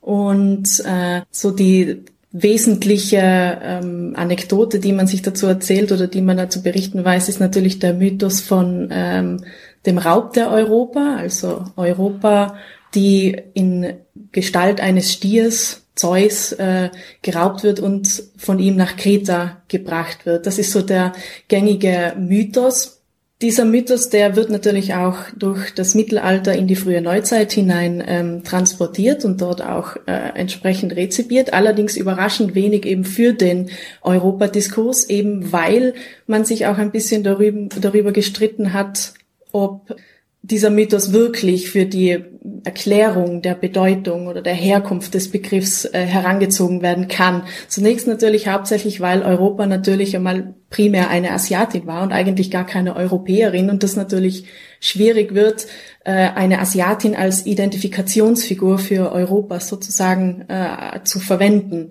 und 0.01 0.67
äh, 0.85 1.21
so 1.29 1.51
die 1.51 2.03
wesentliche 2.31 3.59
ähm, 3.63 4.13
Anekdote, 4.15 4.79
die 4.79 4.93
man 4.93 5.07
sich 5.07 5.21
dazu 5.21 5.47
erzählt 5.47 5.91
oder 5.91 6.07
die 6.07 6.21
man 6.21 6.37
dazu 6.37 6.61
berichten 6.61 7.03
weiß, 7.03 7.27
ist 7.27 7.39
natürlich 7.39 7.79
der 7.79 7.93
Mythos 7.93 8.39
von 8.41 8.89
ähm, 8.91 9.43
dem 9.85 9.97
Raub 9.97 10.33
der 10.33 10.51
Europa, 10.51 11.15
also 11.17 11.65
Europa, 11.75 12.55
die 12.93 13.35
in 13.53 13.93
Gestalt 14.31 14.79
eines 14.79 15.11
Stiers 15.11 15.83
Zeus 15.95 16.53
äh, 16.53 16.89
geraubt 17.21 17.63
wird 17.63 17.79
und 17.81 18.23
von 18.37 18.59
ihm 18.59 18.77
nach 18.77 18.95
Kreta 18.95 19.61
gebracht 19.67 20.25
wird. 20.25 20.45
Das 20.45 20.57
ist 20.57 20.71
so 20.71 20.81
der 20.81 21.11
gängige 21.49 22.13
Mythos. 22.17 22.98
Dieser 23.41 23.63
Mythos, 23.63 24.09
der 24.09 24.35
wird 24.35 24.49
natürlich 24.49 24.95
auch 24.95 25.15
durch 25.33 25.73
das 25.73 25.95
Mittelalter 25.95 26.53
in 26.53 26.67
die 26.67 26.75
frühe 26.75 27.01
Neuzeit 27.01 27.53
hinein 27.53 28.03
ähm, 28.05 28.43
transportiert 28.43 29.23
und 29.23 29.39
dort 29.39 29.61
auch 29.61 29.95
äh, 30.07 30.35
entsprechend 30.35 30.93
rezipiert, 30.97 31.53
allerdings 31.53 31.95
überraschend 31.95 32.53
wenig 32.53 32.85
eben 32.85 33.05
für 33.05 33.31
den 33.31 33.69
Europadiskurs, 34.01 35.09
eben 35.09 35.53
weil 35.53 35.93
man 36.27 36.43
sich 36.43 36.65
auch 36.65 36.77
ein 36.77 36.91
bisschen 36.91 37.23
darüber, 37.23 37.69
darüber 37.79 38.11
gestritten 38.11 38.73
hat, 38.73 39.13
ob 39.53 39.95
dieser 40.41 40.69
Mythos 40.69 41.13
wirklich 41.13 41.71
für 41.71 41.85
die 41.85 42.19
Erklärung 42.63 43.41
der 43.41 43.53
Bedeutung 43.53 44.27
oder 44.27 44.41
der 44.41 44.53
Herkunft 44.53 45.13
des 45.13 45.29
Begriffs 45.29 45.85
äh, 45.85 46.05
herangezogen 46.05 46.81
werden 46.81 47.09
kann. 47.09 47.43
Zunächst 47.67 48.07
natürlich 48.07 48.47
hauptsächlich, 48.47 49.01
weil 49.01 49.23
Europa 49.23 49.65
natürlich 49.65 50.15
einmal 50.15 50.53
primär 50.69 51.09
eine 51.09 51.31
Asiatin 51.31 51.85
war 51.85 52.03
und 52.03 52.13
eigentlich 52.13 52.49
gar 52.49 52.65
keine 52.65 52.95
Europäerin 52.95 53.69
und 53.69 53.83
das 53.83 53.95
natürlich 53.95 54.45
schwierig 54.79 55.33
wird, 55.33 55.67
äh, 56.05 56.11
eine 56.11 56.59
Asiatin 56.59 57.15
als 57.15 57.45
Identifikationsfigur 57.45 58.77
für 58.77 59.11
Europa 59.11 59.59
sozusagen 59.59 60.45
äh, 60.47 61.03
zu 61.03 61.19
verwenden. 61.19 61.89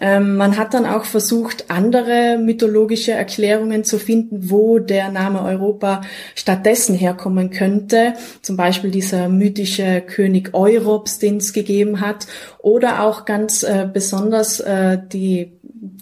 Ähm, 0.00 0.36
man 0.36 0.56
hat 0.56 0.74
dann 0.74 0.86
auch 0.86 1.04
versucht, 1.04 1.70
andere 1.70 2.38
mythologische 2.38 3.12
Erklärungen 3.12 3.84
zu 3.84 3.98
finden, 3.98 4.50
wo 4.50 4.80
der 4.80 5.10
Name 5.10 5.42
Europa 5.42 6.00
stattdessen 6.34 6.96
herkommen 6.96 7.50
könnte. 7.50 8.14
Zum 8.42 8.56
Beispiel 8.56 8.90
dieser 8.90 9.28
mythische 9.28 9.83
König 10.00 10.54
Europs, 10.54 11.18
den 11.18 11.38
es 11.38 11.52
gegeben 11.52 12.00
hat. 12.00 12.26
Oder 12.58 13.02
auch 13.02 13.24
ganz 13.24 13.62
äh, 13.62 13.88
besonders 13.92 14.60
äh, 14.60 14.98
die, 15.12 15.52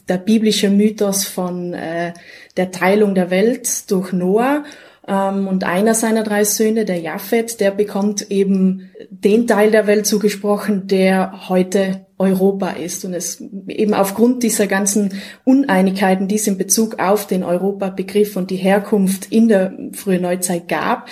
der 0.09 0.19
biblische 0.19 0.71
Mythos 0.71 1.25
von 1.25 1.75
äh, 1.75 2.13
der 2.57 2.71
Teilung 2.71 3.15
der 3.15 3.31
Welt 3.31 3.91
durch 3.91 4.13
Noah 4.13 4.65
ähm, 5.07 5.49
und 5.49 5.65
einer 5.65 5.95
seiner 5.95 6.23
drei 6.23 6.45
Söhne, 6.45 6.85
der 6.85 7.01
Japhet, 7.01 7.61
der 7.61 7.71
bekommt 7.71 8.31
eben 8.31 8.91
den 9.11 9.47
Teil 9.47 9.71
der 9.71 9.87
Welt 9.87 10.07
zugesprochen, 10.07 10.87
der 10.87 11.49
heute 11.49 12.07
Europa 12.23 12.71
ist. 12.71 13.05
Und 13.05 13.13
es 13.13 13.41
eben 13.69 13.95
aufgrund 13.95 14.43
dieser 14.43 14.67
ganzen 14.67 15.15
Uneinigkeiten, 15.45 16.29
die 16.29 16.37
es 16.37 16.47
in 16.47 16.57
Bezug 16.57 16.99
auf 16.99 17.27
den 17.27 17.45
Europabegriff 17.45 18.37
und 18.37 18.51
die 18.51 18.57
Herkunft 18.57 19.31
in 19.31 19.49
der 19.49 19.77
frühen 19.93 20.23
Neuzeit 20.23 20.69
gab, 20.69 21.09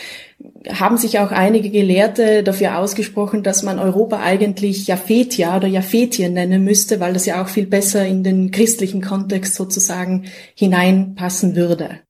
haben 0.72 0.96
sich 0.96 1.18
auch 1.18 1.32
einige 1.32 1.70
Gelehrte 1.70 2.42
dafür 2.42 2.78
ausgesprochen, 2.78 3.42
dass 3.42 3.62
man 3.62 3.78
Europa 3.78 4.20
eigentlich 4.20 4.86
Japhetia 4.86 5.56
oder 5.56 5.68
Japhetien 5.68 6.32
nennen 6.32 6.64
müsste, 6.64 7.00
weil 7.00 7.12
das 7.12 7.26
ja 7.26 7.42
auch 7.42 7.48
viel 7.48 7.66
besser 7.66 8.06
in 8.06 8.24
den 8.24 8.50
christlichen 8.50 9.02
Kontext 9.02 9.54
sozusagen 9.54 10.24
hineinpassen 10.54 11.56
würde. 11.56 12.00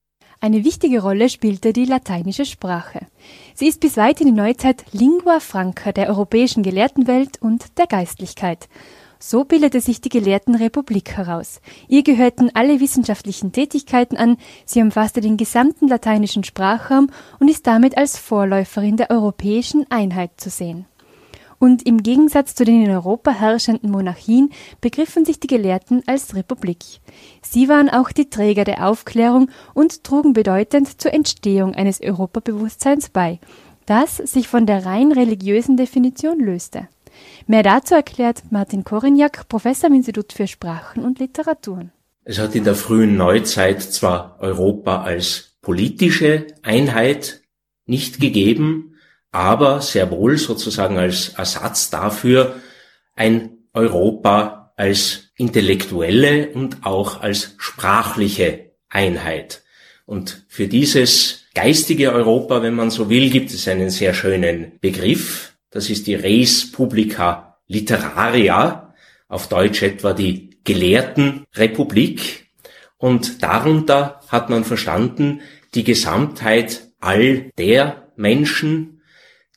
Eine 0.40 0.64
wichtige 0.64 1.02
Rolle 1.02 1.28
spielte 1.28 1.73
die 1.73 1.85
lateinische 1.85 2.45
Sprache. 2.45 3.00
Sie 3.61 3.69
ist 3.69 3.81
bis 3.81 3.99
weit 3.99 4.23
in 4.23 4.29
die 4.29 4.33
Neuzeit 4.33 4.87
Lingua 4.93 5.38
franca 5.38 5.93
der 5.93 6.09
europäischen 6.09 6.62
Gelehrtenwelt 6.62 7.43
und 7.43 7.76
der 7.76 7.87
Geistlichkeit. 7.87 8.71
So 9.19 9.45
bildete 9.45 9.83
sich 9.83 10.00
die 10.00 10.09
Gelehrtenrepublik 10.09 11.11
heraus. 11.11 11.61
Ihr 11.87 12.02
gehörten 12.02 12.50
alle 12.55 12.81
wissenschaftlichen 12.81 13.52
Tätigkeiten 13.52 14.17
an, 14.17 14.38
sie 14.64 14.81
umfasste 14.81 15.21
den 15.21 15.37
gesamten 15.37 15.88
lateinischen 15.88 16.43
Sprachraum 16.43 17.11
und 17.38 17.50
ist 17.50 17.67
damit 17.67 17.99
als 17.99 18.17
Vorläuferin 18.17 18.97
der 18.97 19.11
europäischen 19.11 19.85
Einheit 19.90 20.31
zu 20.38 20.49
sehen 20.49 20.87
und 21.61 21.87
im 21.87 22.02
Gegensatz 22.02 22.57
zu 22.57 22.64
den 22.64 22.83
in 22.85 22.90
Europa 22.90 23.31
herrschenden 23.31 23.90
Monarchien 23.90 24.50
begriffen 24.81 25.25
sich 25.25 25.38
die 25.38 25.47
Gelehrten 25.47 26.02
als 26.07 26.35
Republik. 26.35 26.79
Sie 27.43 27.69
waren 27.69 27.88
auch 27.88 28.11
die 28.11 28.31
Träger 28.31 28.64
der 28.64 28.88
Aufklärung 28.88 29.50
und 29.75 30.02
trugen 30.02 30.33
bedeutend 30.33 31.00
zur 31.00 31.12
Entstehung 31.12 31.75
eines 31.75 32.00
Europabewusstseins 32.00 33.11
bei, 33.11 33.38
das 33.87 34.17
sich 34.17 34.49
von 34.49 34.67
der 34.67 34.87
rein 34.87 35.12
religiösen 35.12 35.76
Definition 35.76 36.40
löste. 36.40 36.88
Mehr 37.47 37.62
dazu 37.62 37.95
erklärt 37.95 38.45
Martin 38.50 38.83
Korignac, 38.83 39.47
Professor 39.49 39.90
am 39.90 39.97
Institut 39.97 40.33
für 40.33 40.47
Sprachen 40.47 41.05
und 41.05 41.19
Literaturen. 41.19 41.93
Es 42.25 42.38
hat 42.38 42.55
in 42.55 42.64
der 42.64 42.75
frühen 42.75 43.17
Neuzeit 43.17 43.83
zwar 43.83 44.37
Europa 44.40 45.02
als 45.02 45.57
politische 45.61 46.47
Einheit 46.62 47.43
nicht 47.87 48.21
gegeben, 48.21 48.89
aber 49.33 49.81
sehr 49.81 50.11
wohl 50.11 50.39
sozusagen 50.39 50.99
als 50.99 51.31
Ersatz 51.31 51.91
dafür 51.91 52.57
ein 53.15 53.59
Europa 53.73 54.73
als 54.77 55.31
intellektuelle 55.37 56.49
und 56.49 56.85
auch 56.85 57.21
als 57.21 57.55
sprachliche 57.59 58.73
Einheit. 58.89 59.63
Und 60.07 60.45
für 60.49 60.67
dieses 60.67 61.45
geistige 61.55 62.13
Europa, 62.13 62.63
wenn 62.63 62.75
man 62.75 62.91
so 62.91 63.09
will, 63.09 63.31
gibt 63.31 63.51
es 63.51 63.69
einen 63.69 63.91
sehr 63.91 64.15
schönen 64.15 64.79
Begriff. 64.81 65.55
Das 65.71 65.91
ist 65.91 66.07
die 66.07 66.15
Res 66.15 66.73
Publica 66.73 67.59
Literaria, 67.69 68.95
auf 69.29 69.49
Deutsch 69.49 69.83
etwa 69.83 70.13
die 70.13 70.59
Gelehrtenrepublik. 70.65 72.47
Und 72.97 73.43
darunter 73.43 74.21
hat 74.29 74.51
man 74.51 74.65
verstanden 74.65 75.41
die 75.75 75.85
Gesamtheit 75.85 76.89
all 76.99 77.51
der 77.57 78.09
Menschen, 78.17 79.00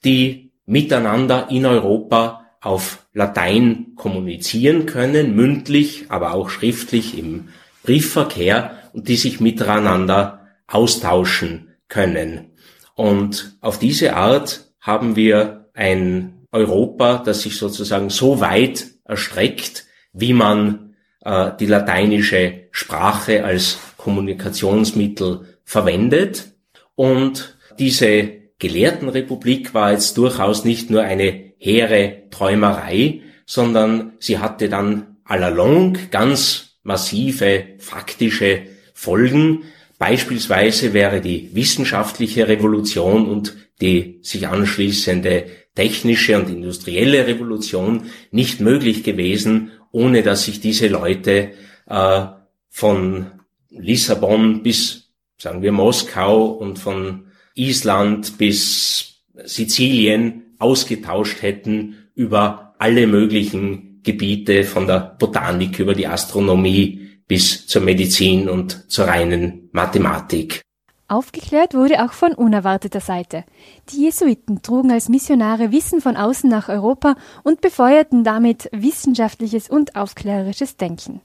die 0.03 0.51
miteinander 0.65 1.49
in 1.49 1.65
Europa 1.65 2.45
auf 2.61 3.05
Latein 3.13 3.93
kommunizieren 3.95 4.85
können, 4.85 5.35
mündlich, 5.35 6.05
aber 6.09 6.33
auch 6.33 6.49
schriftlich 6.49 7.17
im 7.17 7.49
Briefverkehr 7.83 8.77
und 8.93 9.07
die 9.09 9.17
sich 9.17 9.39
miteinander 9.39 10.47
austauschen 10.67 11.75
können. 11.89 12.51
Und 12.95 13.57
auf 13.59 13.79
diese 13.79 14.15
Art 14.15 14.71
haben 14.79 15.15
wir 15.15 15.69
ein 15.73 16.47
Europa, 16.51 17.17
das 17.17 17.41
sich 17.41 17.57
sozusagen 17.57 18.09
so 18.09 18.39
weit 18.39 18.85
erstreckt, 19.03 19.85
wie 20.13 20.33
man 20.33 20.95
äh, 21.25 21.51
die 21.59 21.65
lateinische 21.65 22.67
Sprache 22.71 23.43
als 23.43 23.79
Kommunikationsmittel 23.97 25.57
verwendet. 25.63 26.53
Und 26.95 27.57
diese 27.79 28.42
Gelehrtenrepublik 28.63 29.73
war 29.73 29.91
jetzt 29.91 30.17
durchaus 30.17 30.63
nicht 30.63 30.89
nur 30.89 31.01
eine 31.01 31.51
hehre 31.57 32.23
Träumerei, 32.31 33.19
sondern 33.45 34.13
sie 34.19 34.39
hatte 34.39 34.69
dann 34.69 35.17
allalong 35.25 35.97
ganz 36.11 36.77
massive 36.81 37.65
faktische 37.79 38.61
Folgen. 38.93 39.63
Beispielsweise 39.99 40.93
wäre 40.93 41.19
die 41.19 41.49
wissenschaftliche 41.53 42.47
Revolution 42.47 43.27
und 43.27 43.53
die 43.81 44.19
sich 44.21 44.47
anschließende 44.47 45.45
technische 45.75 46.37
und 46.37 46.49
industrielle 46.49 47.27
Revolution 47.27 48.05
nicht 48.31 48.61
möglich 48.61 49.03
gewesen, 49.03 49.71
ohne 49.91 50.23
dass 50.23 50.45
sich 50.45 50.61
diese 50.61 50.87
Leute 50.87 51.51
äh, 51.89 52.25
von 52.69 53.25
Lissabon 53.71 54.63
bis, 54.63 55.09
sagen 55.37 55.61
wir, 55.61 55.73
Moskau 55.73 56.45
und 56.45 56.79
von 56.79 57.25
Island 57.55 58.37
bis 58.37 59.21
Sizilien 59.43 60.55
ausgetauscht 60.59 61.41
hätten 61.41 61.95
über 62.15 62.75
alle 62.79 63.07
möglichen 63.07 64.01
Gebiete 64.03 64.63
von 64.63 64.87
der 64.87 65.15
Botanik 65.17 65.79
über 65.79 65.93
die 65.93 66.07
Astronomie, 66.07 67.09
bis 67.27 67.65
zur 67.67 67.81
Medizin 67.81 68.49
und 68.49 68.91
zur 68.91 69.07
reinen 69.07 69.69
Mathematik. 69.71 70.61
Aufgeklärt 71.07 71.73
wurde 71.73 72.03
auch 72.03 72.13
von 72.13 72.33
unerwarteter 72.33 72.99
Seite. 72.99 73.43
Die 73.89 74.05
Jesuiten 74.05 74.61
trugen 74.61 74.91
als 74.91 75.09
Missionare 75.09 75.71
Wissen 75.71 76.01
von 76.01 76.17
außen 76.17 76.49
nach 76.49 76.69
Europa 76.69 77.15
und 77.43 77.61
befeuerten 77.61 78.23
damit 78.23 78.69
wissenschaftliches 78.71 79.69
und 79.69 79.95
aufklärerisches 79.95 80.77
Denken. 80.77 81.21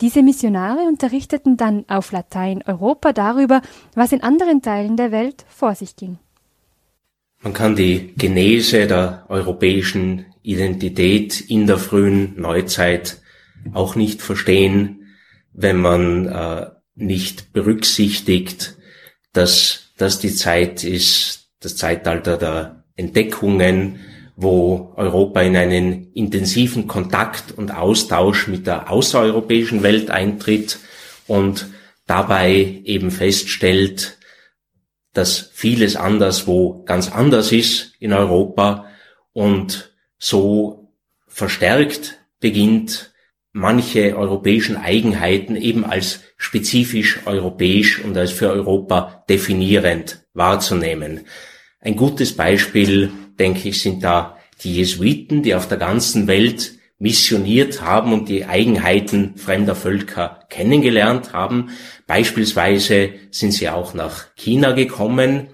Diese 0.00 0.22
Missionare 0.22 0.80
unterrichteten 0.88 1.56
dann 1.56 1.84
auf 1.88 2.12
Latein 2.12 2.62
Europa 2.66 3.12
darüber, 3.12 3.62
was 3.94 4.12
in 4.12 4.22
anderen 4.22 4.60
Teilen 4.60 4.96
der 4.96 5.12
Welt 5.12 5.44
vor 5.48 5.74
sich 5.74 5.96
ging. 5.96 6.18
Man 7.42 7.52
kann 7.52 7.76
die 7.76 8.14
Genese 8.16 8.86
der 8.86 9.26
europäischen 9.28 10.26
Identität 10.42 11.40
in 11.40 11.66
der 11.66 11.78
frühen 11.78 12.40
Neuzeit 12.40 13.20
auch 13.72 13.96
nicht 13.96 14.22
verstehen, 14.22 15.14
wenn 15.52 15.76
man 15.76 16.26
äh, 16.26 16.70
nicht 16.94 17.52
berücksichtigt, 17.52 18.76
dass 19.32 19.92
das 19.96 20.20
die 20.20 20.34
Zeit 20.34 20.84
ist, 20.84 21.50
das 21.60 21.76
Zeitalter 21.76 22.36
der 22.36 22.84
Entdeckungen, 22.96 24.00
wo 24.36 24.92
Europa 24.96 25.42
in 25.42 25.56
einen 25.56 26.12
intensiven 26.12 26.86
Kontakt 26.86 27.52
und 27.52 27.74
Austausch 27.74 28.48
mit 28.48 28.66
der 28.66 28.90
außereuropäischen 28.90 29.82
Welt 29.82 30.10
eintritt 30.10 30.78
und 31.26 31.68
dabei 32.06 32.80
eben 32.84 33.10
feststellt, 33.10 34.18
dass 35.12 35.50
vieles 35.52 35.94
anderswo 35.96 36.82
ganz 36.84 37.10
anders 37.10 37.52
ist 37.52 37.92
in 38.00 38.12
Europa 38.12 38.86
und 39.32 39.92
so 40.18 40.92
verstärkt 41.28 42.18
beginnt, 42.40 43.12
manche 43.52 44.16
europäischen 44.16 44.76
Eigenheiten 44.76 45.54
eben 45.56 45.84
als 45.84 46.20
spezifisch 46.36 47.20
europäisch 47.24 48.00
und 48.00 48.16
als 48.16 48.32
für 48.32 48.50
Europa 48.50 49.24
definierend 49.28 50.26
wahrzunehmen. 50.34 51.20
Ein 51.80 51.96
gutes 51.96 52.34
Beispiel, 52.34 53.12
denke 53.38 53.68
ich, 53.68 53.80
sind 53.80 54.02
da 54.02 54.38
die 54.62 54.76
Jesuiten, 54.76 55.42
die 55.42 55.54
auf 55.54 55.68
der 55.68 55.78
ganzen 55.78 56.26
Welt 56.26 56.78
missioniert 56.98 57.82
haben 57.82 58.12
und 58.12 58.28
die 58.28 58.46
Eigenheiten 58.46 59.36
fremder 59.36 59.74
Völker 59.74 60.40
kennengelernt 60.48 61.32
haben. 61.32 61.70
Beispielsweise 62.06 63.10
sind 63.30 63.52
sie 63.52 63.68
auch 63.68 63.94
nach 63.94 64.34
China 64.36 64.72
gekommen, 64.72 65.48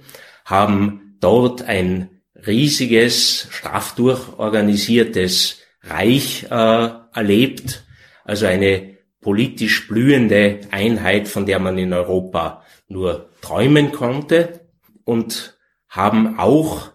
haben 0.45 1.17
dort 1.21 1.63
ein 1.63 2.11
riesiges, 2.47 3.49
straff 3.51 3.95
durchorganisiertes 3.95 5.59
Reich 5.83 6.47
äh, 6.51 6.91
erlebt, 7.15 7.85
also 8.25 8.47
eine 8.47 8.99
politisch 9.21 9.89
blühende 9.89 10.61
Einheit, 10.71 11.29
von 11.29 11.47
der 11.47 11.59
man 11.59 11.79
in 11.79 11.93
Europa 11.93 12.65
nur 12.89 13.31
träumen 13.41 13.93
konnte 13.93 14.61
und 15.05 15.59
haben 15.89 16.39
auch 16.39 16.91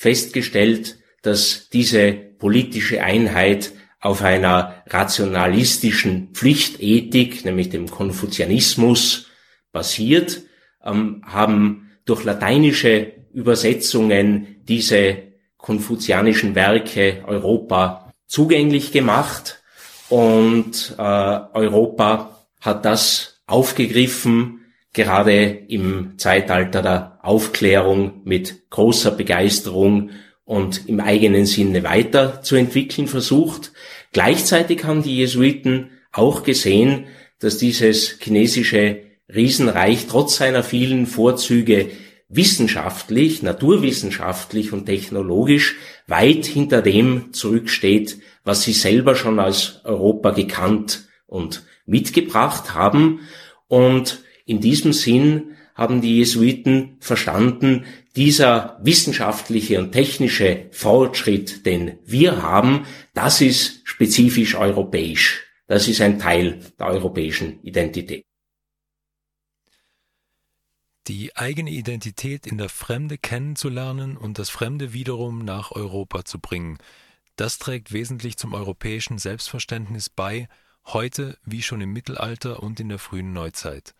festgestellt, 0.00 0.96
dass 1.20 1.68
diese 1.68 2.12
politische 2.12 3.02
Einheit 3.02 3.72
auf 4.00 4.22
einer 4.22 4.82
rationalistischen 4.86 6.30
Pflichtethik, 6.32 7.44
nämlich 7.44 7.68
dem 7.68 7.90
Konfuzianismus, 7.90 9.26
basiert, 9.72 10.40
ähm, 10.82 11.22
haben 11.26 11.90
durch 12.06 12.24
lateinische 12.24 13.12
Übersetzungen 13.34 14.62
diese 14.66 15.18
konfuzianischen 15.58 16.54
Werke 16.54 17.22
Europa 17.26 18.14
zugänglich 18.26 18.92
gemacht 18.92 19.62
und 20.08 20.94
äh, 20.96 21.02
Europa 21.02 22.46
hat 22.62 22.86
das 22.86 23.42
aufgegriffen, 23.46 24.59
gerade 24.92 25.42
im 25.68 26.14
Zeitalter 26.18 26.82
der 26.82 27.18
Aufklärung 27.22 28.22
mit 28.24 28.70
großer 28.70 29.12
Begeisterung 29.12 30.10
und 30.44 30.88
im 30.88 31.00
eigenen 31.00 31.46
Sinne 31.46 31.84
weiterzuentwickeln 31.84 33.06
versucht. 33.06 33.72
Gleichzeitig 34.12 34.84
haben 34.84 35.02
die 35.02 35.18
Jesuiten 35.18 35.90
auch 36.12 36.42
gesehen, 36.42 37.06
dass 37.38 37.58
dieses 37.58 38.18
chinesische 38.20 39.02
Riesenreich 39.32 40.06
trotz 40.08 40.36
seiner 40.36 40.64
vielen 40.64 41.06
Vorzüge 41.06 41.90
wissenschaftlich, 42.28 43.42
naturwissenschaftlich 43.42 44.72
und 44.72 44.86
technologisch 44.86 45.76
weit 46.06 46.46
hinter 46.46 46.82
dem 46.82 47.32
zurücksteht, 47.32 48.18
was 48.44 48.62
sie 48.62 48.72
selber 48.72 49.14
schon 49.14 49.38
als 49.38 49.80
Europa 49.84 50.30
gekannt 50.30 51.08
und 51.26 51.64
mitgebracht 51.86 52.74
haben. 52.74 53.20
Und 53.68 54.20
in 54.50 54.60
diesem 54.60 54.92
Sinn 54.92 55.56
haben 55.76 56.00
die 56.00 56.16
Jesuiten 56.16 56.96
verstanden, 56.98 57.86
dieser 58.16 58.80
wissenschaftliche 58.82 59.78
und 59.78 59.92
technische 59.92 60.66
Fortschritt, 60.72 61.64
den 61.66 61.98
wir 62.04 62.42
haben, 62.42 62.84
das 63.14 63.40
ist 63.40 63.80
spezifisch 63.84 64.56
europäisch. 64.56 65.46
Das 65.68 65.86
ist 65.86 66.00
ein 66.00 66.18
Teil 66.18 66.58
der 66.80 66.88
europäischen 66.88 67.62
Identität. 67.62 68.24
Die 71.06 71.36
eigene 71.36 71.70
Identität 71.70 72.44
in 72.44 72.58
der 72.58 72.68
Fremde 72.68 73.18
kennenzulernen 73.18 74.16
und 74.16 74.40
das 74.40 74.50
Fremde 74.50 74.92
wiederum 74.92 75.44
nach 75.44 75.70
Europa 75.70 76.24
zu 76.24 76.40
bringen, 76.40 76.78
das 77.36 77.58
trägt 77.58 77.92
wesentlich 77.92 78.36
zum 78.36 78.52
europäischen 78.52 79.18
Selbstverständnis 79.18 80.10
bei, 80.10 80.48
heute 80.86 81.38
wie 81.44 81.62
schon 81.62 81.80
im 81.80 81.92
Mittelalter 81.92 82.62
und 82.62 82.80
in 82.80 82.88
der 82.88 82.98
frühen 82.98 83.32
Neuzeit. 83.32 83.94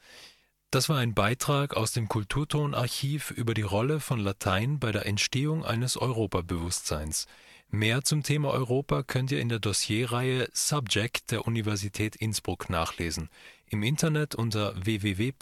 Das 0.73 0.89
war 0.89 0.99
ein 0.99 1.15
Beitrag 1.15 1.77
aus 1.77 1.91
dem 1.91 2.09
Kulturtonarchiv 2.09 3.33
über 3.33 3.55
die 3.55 3.63
Rolle 3.63 3.99
von 3.99 4.21
Latein 4.21 4.79
bei 4.79 4.93
der 4.93 5.05
Entstehung 5.05 5.65
eines 5.65 5.97
Europabewusstseins. 5.97 7.27
Mehr 7.71 8.03
zum 8.03 8.23
Thema 8.23 8.51
Europa 8.51 9.03
könnt 9.03 9.33
ihr 9.33 9.41
in 9.41 9.49
der 9.49 9.59
Dossierreihe 9.59 10.49
Subject 10.53 11.33
der 11.33 11.45
Universität 11.45 12.15
Innsbruck 12.15 12.71
nachlesen. 12.71 13.31
Im 13.67 13.83
Internet 13.83 14.37
unter 14.37 14.75
www.uibk.ac.at 14.77 15.41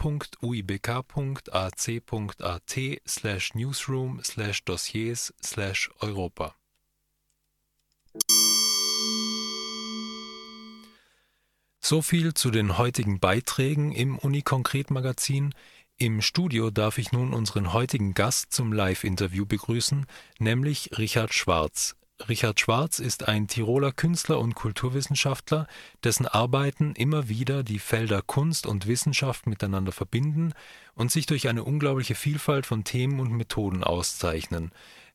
So 11.88 12.02
viel 12.02 12.34
zu 12.34 12.50
den 12.50 12.76
heutigen 12.76 13.18
Beiträgen 13.18 13.92
im 13.92 14.18
Uni-Konkret-Magazin. 14.18 15.54
Im 15.96 16.20
Studio 16.20 16.68
darf 16.68 16.98
ich 16.98 17.12
nun 17.12 17.32
unseren 17.32 17.72
heutigen 17.72 18.12
Gast 18.12 18.52
zum 18.52 18.74
Live-Interview 18.74 19.46
begrüßen, 19.46 20.04
nämlich 20.38 20.90
Richard 20.98 21.32
Schwarz. 21.32 21.96
Richard 22.28 22.60
Schwarz 22.60 22.98
ist 22.98 23.26
ein 23.26 23.48
Tiroler 23.48 23.92
Künstler 23.92 24.38
und 24.38 24.54
Kulturwissenschaftler, 24.54 25.66
dessen 26.04 26.26
Arbeiten 26.26 26.92
immer 26.92 27.30
wieder 27.30 27.62
die 27.62 27.78
Felder 27.78 28.20
Kunst 28.20 28.66
und 28.66 28.86
Wissenschaft 28.86 29.46
miteinander 29.46 29.92
verbinden 29.92 30.52
und 30.94 31.10
sich 31.10 31.24
durch 31.24 31.48
eine 31.48 31.64
unglaubliche 31.64 32.16
Vielfalt 32.16 32.66
von 32.66 32.84
Themen 32.84 33.18
und 33.18 33.32
Methoden 33.32 33.82
auszeichnen. 33.82 34.72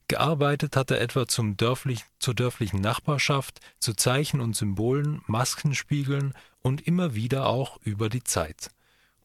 Gearbeitet 0.07 0.75
hat 0.75 0.91
er 0.91 0.99
etwa 0.99 1.27
zum 1.27 1.55
dörflich, 1.55 2.03
zur 2.19 2.33
dörflichen 2.33 2.81
Nachbarschaft, 2.81 3.59
zu 3.79 3.93
Zeichen 3.93 4.41
und 4.41 4.55
Symbolen, 4.55 5.21
Maskenspiegeln 5.27 6.33
und 6.63 6.87
immer 6.87 7.13
wieder 7.13 7.45
auch 7.45 7.79
über 7.83 8.09
die 8.09 8.23
Zeit. 8.23 8.71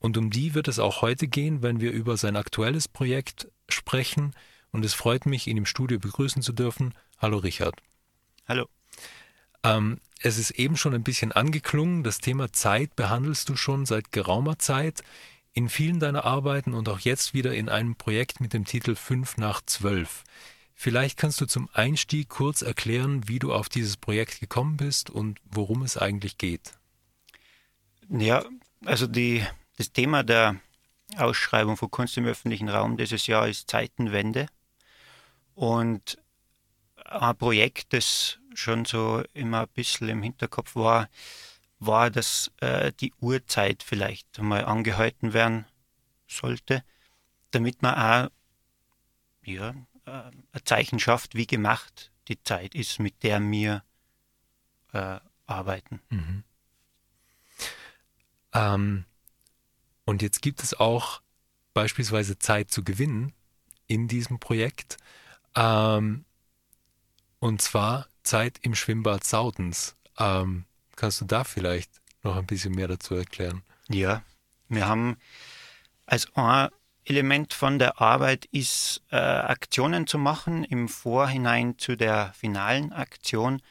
Und 0.00 0.18
um 0.18 0.30
die 0.30 0.54
wird 0.54 0.68
es 0.68 0.78
auch 0.78 1.00
heute 1.00 1.26
gehen, 1.26 1.62
wenn 1.62 1.80
wir 1.80 1.92
über 1.92 2.16
sein 2.16 2.36
aktuelles 2.36 2.86
Projekt 2.86 3.48
sprechen. 3.68 4.34
Und 4.70 4.84
es 4.84 4.92
freut 4.92 5.24
mich, 5.24 5.46
ihn 5.46 5.56
im 5.56 5.66
Studio 5.66 5.98
begrüßen 5.98 6.42
zu 6.42 6.52
dürfen. 6.52 6.94
Hallo 7.16 7.38
Richard. 7.38 7.80
Hallo. 8.46 8.66
Ähm, 9.64 9.98
es 10.20 10.38
ist 10.38 10.50
eben 10.52 10.76
schon 10.76 10.94
ein 10.94 11.04
bisschen 11.04 11.32
angeklungen. 11.32 12.04
Das 12.04 12.18
Thema 12.18 12.52
Zeit 12.52 12.94
behandelst 12.96 13.48
du 13.48 13.56
schon 13.56 13.86
seit 13.86 14.12
geraumer 14.12 14.58
Zeit 14.58 15.02
in 15.52 15.68
vielen 15.68 15.98
deiner 15.98 16.24
Arbeiten 16.24 16.74
und 16.74 16.88
auch 16.88 17.00
jetzt 17.00 17.34
wieder 17.34 17.54
in 17.54 17.68
einem 17.68 17.96
Projekt 17.96 18.40
mit 18.40 18.52
dem 18.52 18.64
Titel 18.64 18.94
5 18.94 19.38
nach 19.38 19.62
12. 19.64 20.24
Vielleicht 20.74 21.18
kannst 21.18 21.40
du 21.40 21.46
zum 21.46 21.68
Einstieg 21.72 22.28
kurz 22.28 22.62
erklären, 22.62 23.26
wie 23.26 23.40
du 23.40 23.52
auf 23.52 23.68
dieses 23.68 23.96
Projekt 23.96 24.38
gekommen 24.38 24.76
bist 24.76 25.10
und 25.10 25.40
worum 25.50 25.82
es 25.82 25.96
eigentlich 25.96 26.38
geht. 26.38 26.77
Ja, 28.10 28.44
also 28.84 29.06
die, 29.06 29.44
das 29.76 29.92
Thema 29.92 30.22
der 30.22 30.60
Ausschreibung 31.16 31.76
von 31.76 31.90
Kunst 31.90 32.16
im 32.16 32.26
öffentlichen 32.26 32.68
Raum 32.68 32.96
dieses 32.96 33.26
Jahr 33.26 33.48
ist 33.48 33.70
Zeitenwende. 33.70 34.46
Und 35.54 36.18
ein 37.04 37.36
Projekt, 37.36 37.92
das 37.92 38.38
schon 38.54 38.84
so 38.84 39.22
immer 39.34 39.62
ein 39.62 39.68
bisschen 39.68 40.08
im 40.08 40.22
Hinterkopf 40.22 40.74
war, 40.74 41.08
war, 41.78 42.10
dass 42.10 42.50
äh, 42.60 42.92
die 42.92 43.12
Uhrzeit 43.20 43.82
vielleicht 43.82 44.40
mal 44.40 44.64
angehalten 44.64 45.32
werden 45.32 45.66
sollte, 46.26 46.82
damit 47.50 47.82
man 47.82 47.94
auch 47.94 48.30
ja, 49.44 49.70
äh, 50.06 50.30
ein 50.52 50.64
Zeichen 50.64 50.98
schafft, 50.98 51.34
wie 51.34 51.46
gemacht 51.46 52.10
die 52.28 52.42
Zeit 52.42 52.74
ist, 52.74 52.98
mit 52.98 53.22
der 53.22 53.40
wir 53.40 53.82
äh, 54.92 55.18
arbeiten. 55.46 56.00
Mhm. 56.10 56.44
Ähm, 58.52 59.04
und 60.04 60.22
jetzt 60.22 60.42
gibt 60.42 60.62
es 60.62 60.74
auch 60.74 61.20
beispielsweise 61.74 62.38
Zeit 62.38 62.70
zu 62.70 62.82
gewinnen 62.82 63.32
in 63.86 64.08
diesem 64.08 64.38
Projekt. 64.38 64.96
Ähm, 65.54 66.24
und 67.40 67.62
zwar 67.62 68.08
Zeit 68.22 68.58
im 68.62 68.74
Schwimmbad 68.74 69.24
Saudens. 69.24 69.96
Ähm, 70.18 70.64
kannst 70.96 71.20
du 71.20 71.24
da 71.24 71.44
vielleicht 71.44 71.90
noch 72.22 72.36
ein 72.36 72.46
bisschen 72.46 72.74
mehr 72.74 72.88
dazu 72.88 73.14
erklären? 73.14 73.62
Ja, 73.88 74.22
wir 74.68 74.86
haben 74.86 75.16
als 76.06 76.34
ein 76.34 76.68
Element 77.04 77.54
von 77.54 77.78
der 77.78 78.00
Arbeit 78.00 78.44
ist, 78.46 79.02
äh, 79.10 79.16
Aktionen 79.16 80.06
zu 80.06 80.18
machen 80.18 80.64
im 80.64 80.88
Vorhinein 80.88 81.78
zu 81.78 81.96
der 81.96 82.32
finalen 82.34 82.92
Aktion, 82.92 83.62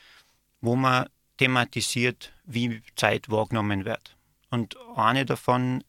wo 0.60 0.76
man 0.76 1.08
thematisiert, 1.38 2.34
wie 2.46 2.82
Zeit 2.96 3.30
wahrgenommen 3.30 3.86
wird. 3.86 4.17
Und 4.50 4.78
eine 4.96 5.26
davon 5.26 5.84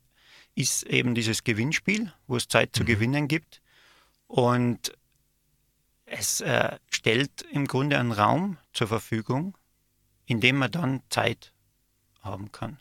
ist 0.55 0.83
eben 0.85 1.15
dieses 1.15 1.45
Gewinnspiel, 1.45 2.13
wo 2.27 2.37
es 2.37 2.49
Zeit 2.49 2.75
zu 2.75 2.83
mhm. 2.83 2.87
gewinnen 2.87 3.29
gibt. 3.29 3.63
Und 4.27 4.93
es 6.05 6.41
äh, 6.41 6.79
stellt 6.91 7.43
im 7.53 7.67
Grunde 7.67 7.99
einen 7.99 8.13
Raum 8.13 8.59
zur 8.73 8.89
Verfügung, 8.89 9.57
in 10.27 10.41
dem 10.41 10.57
man 10.57 10.71
dann 10.71 11.03
Zeit 11.11 11.53
haben 12.23 12.51
kann. 12.53 12.79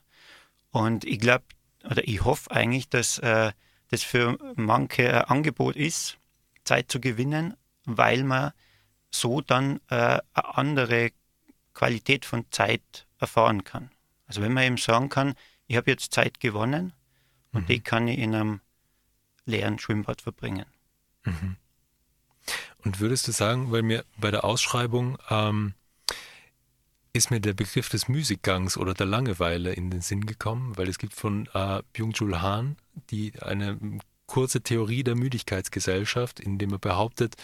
Und 0.72 1.06
ich 1.06 1.20
glaube, 1.20 1.46
oder 1.84 2.08
ich 2.08 2.24
hoffe 2.24 2.52
eigentlich, 2.52 2.90
dass 2.90 3.20
äh, 3.20 3.52
das 3.90 4.04
für 4.04 4.38
manche 4.56 5.13
ein 5.13 5.38
Angebot 5.38 5.76
ist, 5.76 6.18
Zeit 6.63 6.92
zu 6.92 7.00
gewinnen, 7.00 7.56
weil 7.86 8.24
man 8.24 8.52
so 9.10 9.42
dann 9.42 9.80
äh, 9.90 9.96
eine 9.96 10.22
andere 10.34 11.12
Qualität 11.74 12.26
von 12.26 12.46
Zeit 12.52 13.08
erfahren 13.20 13.63
kann. 13.63 13.92
Also 14.26 14.42
wenn 14.42 14.54
man 14.54 14.63
eben 14.63 14.78
sagen 14.78 15.10
kann, 15.10 15.36
ich 15.67 15.75
habe 15.77 15.91
jetzt 15.91 16.13
Zeit 16.13 16.39
gewonnen 16.39 16.93
und 17.51 17.63
mhm. 17.63 17.67
die 17.67 17.80
kann 17.80 18.08
ich 18.08 18.19
in 18.19 18.34
einem 18.34 18.62
leeren 19.45 19.80
Schwimmbad 19.80 20.21
verbringen. 20.21 20.65
Mhm. 21.23 21.58
Und 22.84 22.99
würdest 22.99 23.27
du 23.27 23.32
sagen, 23.32 23.71
weil 23.71 23.82
mir 23.82 24.06
bei 24.17 24.32
der 24.32 24.45
Ausschreibung 24.45 25.17
ähm, 25.30 25.73
ist 27.13 27.32
mir 27.32 27.41
der 27.41 27.53
Begriff 27.53 27.89
des 27.89 28.08
Musikgangs 28.08 28.77
oder 28.77 28.93
der 28.93 29.08
Langeweile 29.08 29.73
in 29.73 29.89
den 29.89 30.01
Sinn 30.01 30.25
gekommen, 30.25 30.77
weil 30.77 30.88
es 30.88 30.97
gibt 30.97 31.13
von 31.13 31.49
äh, 31.53 31.82
Byung-Chul 31.93 32.41
Han 32.41 32.77
die 33.10 33.34
eine 33.41 33.77
kurze 34.25 34.62
Theorie 34.62 35.03
der 35.03 35.15
Müdigkeitsgesellschaft, 35.15 36.39
in 36.39 36.58
dem 36.58 36.71
er 36.73 36.80
behauptet, 36.80 37.36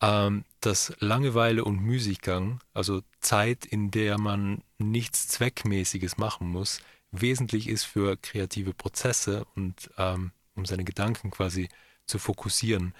ähm, 0.00 0.44
dass 0.60 0.94
Langeweile 0.98 1.64
und 1.64 1.80
Müßiggang, 1.80 2.60
also 2.74 3.02
Zeit, 3.20 3.64
in 3.64 3.90
der 3.90 4.18
man 4.18 4.62
nichts 4.78 5.28
Zweckmäßiges 5.28 6.18
machen 6.18 6.48
muss, 6.48 6.80
wesentlich 7.20 7.68
ist 7.68 7.84
für 7.84 8.16
kreative 8.16 8.74
Prozesse 8.74 9.44
und 9.54 9.90
ähm, 9.98 10.32
um 10.54 10.66
seine 10.66 10.84
Gedanken 10.84 11.30
quasi 11.30 11.68
zu 12.06 12.18
fokussieren. 12.18 12.94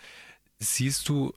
Siehst 0.59 1.09
du 1.09 1.33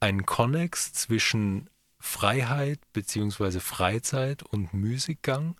einen 0.00 0.26
Konnex 0.26 0.92
zwischen 0.92 1.68
Freiheit 1.98 2.80
bzw. 2.92 3.60
Freizeit 3.60 4.42
und 4.42 4.72
Musikgang? 4.72 5.56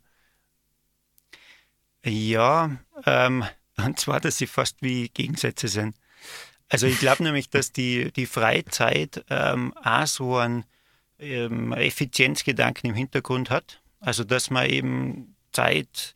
Ja, 2.04 2.78
ähm, 3.04 3.44
und 3.76 3.98
zwar, 3.98 4.20
dass 4.20 4.38
sie 4.38 4.46
fast 4.46 4.82
wie 4.82 5.08
Gegensätze 5.08 5.68
sind. 5.68 5.96
Also 6.68 6.86
ich 6.86 6.98
glaube 6.98 7.22
nämlich, 7.24 7.50
dass 7.50 7.72
die, 7.72 8.12
die 8.12 8.26
Freizeit 8.26 9.24
ähm, 9.30 9.76
auch 9.76 10.06
so 10.06 10.36
einen 10.36 10.64
ähm, 11.18 11.72
Effizienzgedanken 11.72 12.90
im 12.90 12.96
Hintergrund 12.96 13.50
hat. 13.50 13.80
Also 14.00 14.24
dass 14.24 14.50
man 14.50 14.68
eben 14.68 15.34
Zeit, 15.52 16.14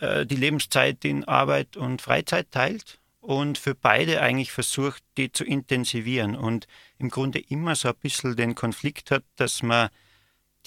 äh, 0.00 0.26
die 0.26 0.36
Lebenszeit 0.36 1.04
in 1.04 1.24
Arbeit 1.24 1.76
und 1.76 2.02
Freizeit 2.02 2.50
teilt 2.50 2.98
und 3.20 3.58
für 3.58 3.74
beide 3.74 4.22
eigentlich 4.22 4.50
versucht, 4.50 5.02
die 5.16 5.30
zu 5.30 5.44
intensivieren 5.44 6.36
und 6.36 6.66
im 6.98 7.10
Grunde 7.10 7.38
immer 7.38 7.76
so 7.76 7.88
ein 7.88 7.96
bisschen 8.00 8.34
den 8.34 8.54
Konflikt 8.54 9.10
hat, 9.10 9.24
dass 9.36 9.62
man 9.62 9.90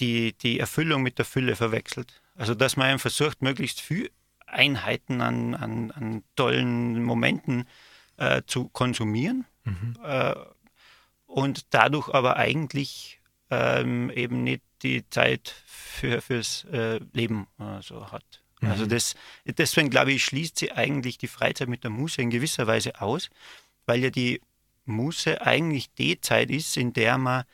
die, 0.00 0.34
die 0.34 0.60
Erfüllung 0.60 1.02
mit 1.02 1.18
der 1.18 1.24
Fülle 1.24 1.56
verwechselt. 1.56 2.22
Also 2.36 2.54
dass 2.54 2.76
man 2.76 2.98
versucht, 2.98 3.42
möglichst 3.42 3.80
viel 3.80 4.10
Einheiten 4.46 5.20
an, 5.20 5.54
an, 5.54 5.90
an 5.90 6.22
tollen 6.36 7.02
Momenten 7.02 7.66
äh, 8.16 8.42
zu 8.46 8.68
konsumieren 8.68 9.46
mhm. 9.64 9.96
äh, 10.04 10.34
und 11.26 11.74
dadurch 11.74 12.08
aber 12.08 12.36
eigentlich 12.36 13.20
ähm, 13.50 14.10
eben 14.10 14.44
nicht 14.44 14.62
die 14.82 15.08
Zeit 15.10 15.54
für, 15.66 16.20
fürs 16.20 16.64
äh, 16.72 17.00
Leben 17.12 17.48
so 17.80 18.12
hat. 18.12 18.43
Mhm. 18.64 18.70
Also 18.70 18.86
das, 18.86 19.14
deswegen 19.44 19.90
glaube 19.90 20.12
ich, 20.12 20.24
schließt 20.24 20.58
sie 20.58 20.72
eigentlich 20.72 21.18
die 21.18 21.28
Freizeit 21.28 21.68
mit 21.68 21.84
der 21.84 21.90
Muße 21.90 22.20
in 22.20 22.30
gewisser 22.30 22.66
Weise 22.66 23.00
aus, 23.00 23.30
weil 23.86 24.00
ja 24.02 24.10
die 24.10 24.40
Muße 24.86 25.40
eigentlich 25.42 25.92
die 25.94 26.20
Zeit 26.20 26.50
ist, 26.50 26.76
in 26.76 26.92
der 26.92 27.18
man 27.18 27.44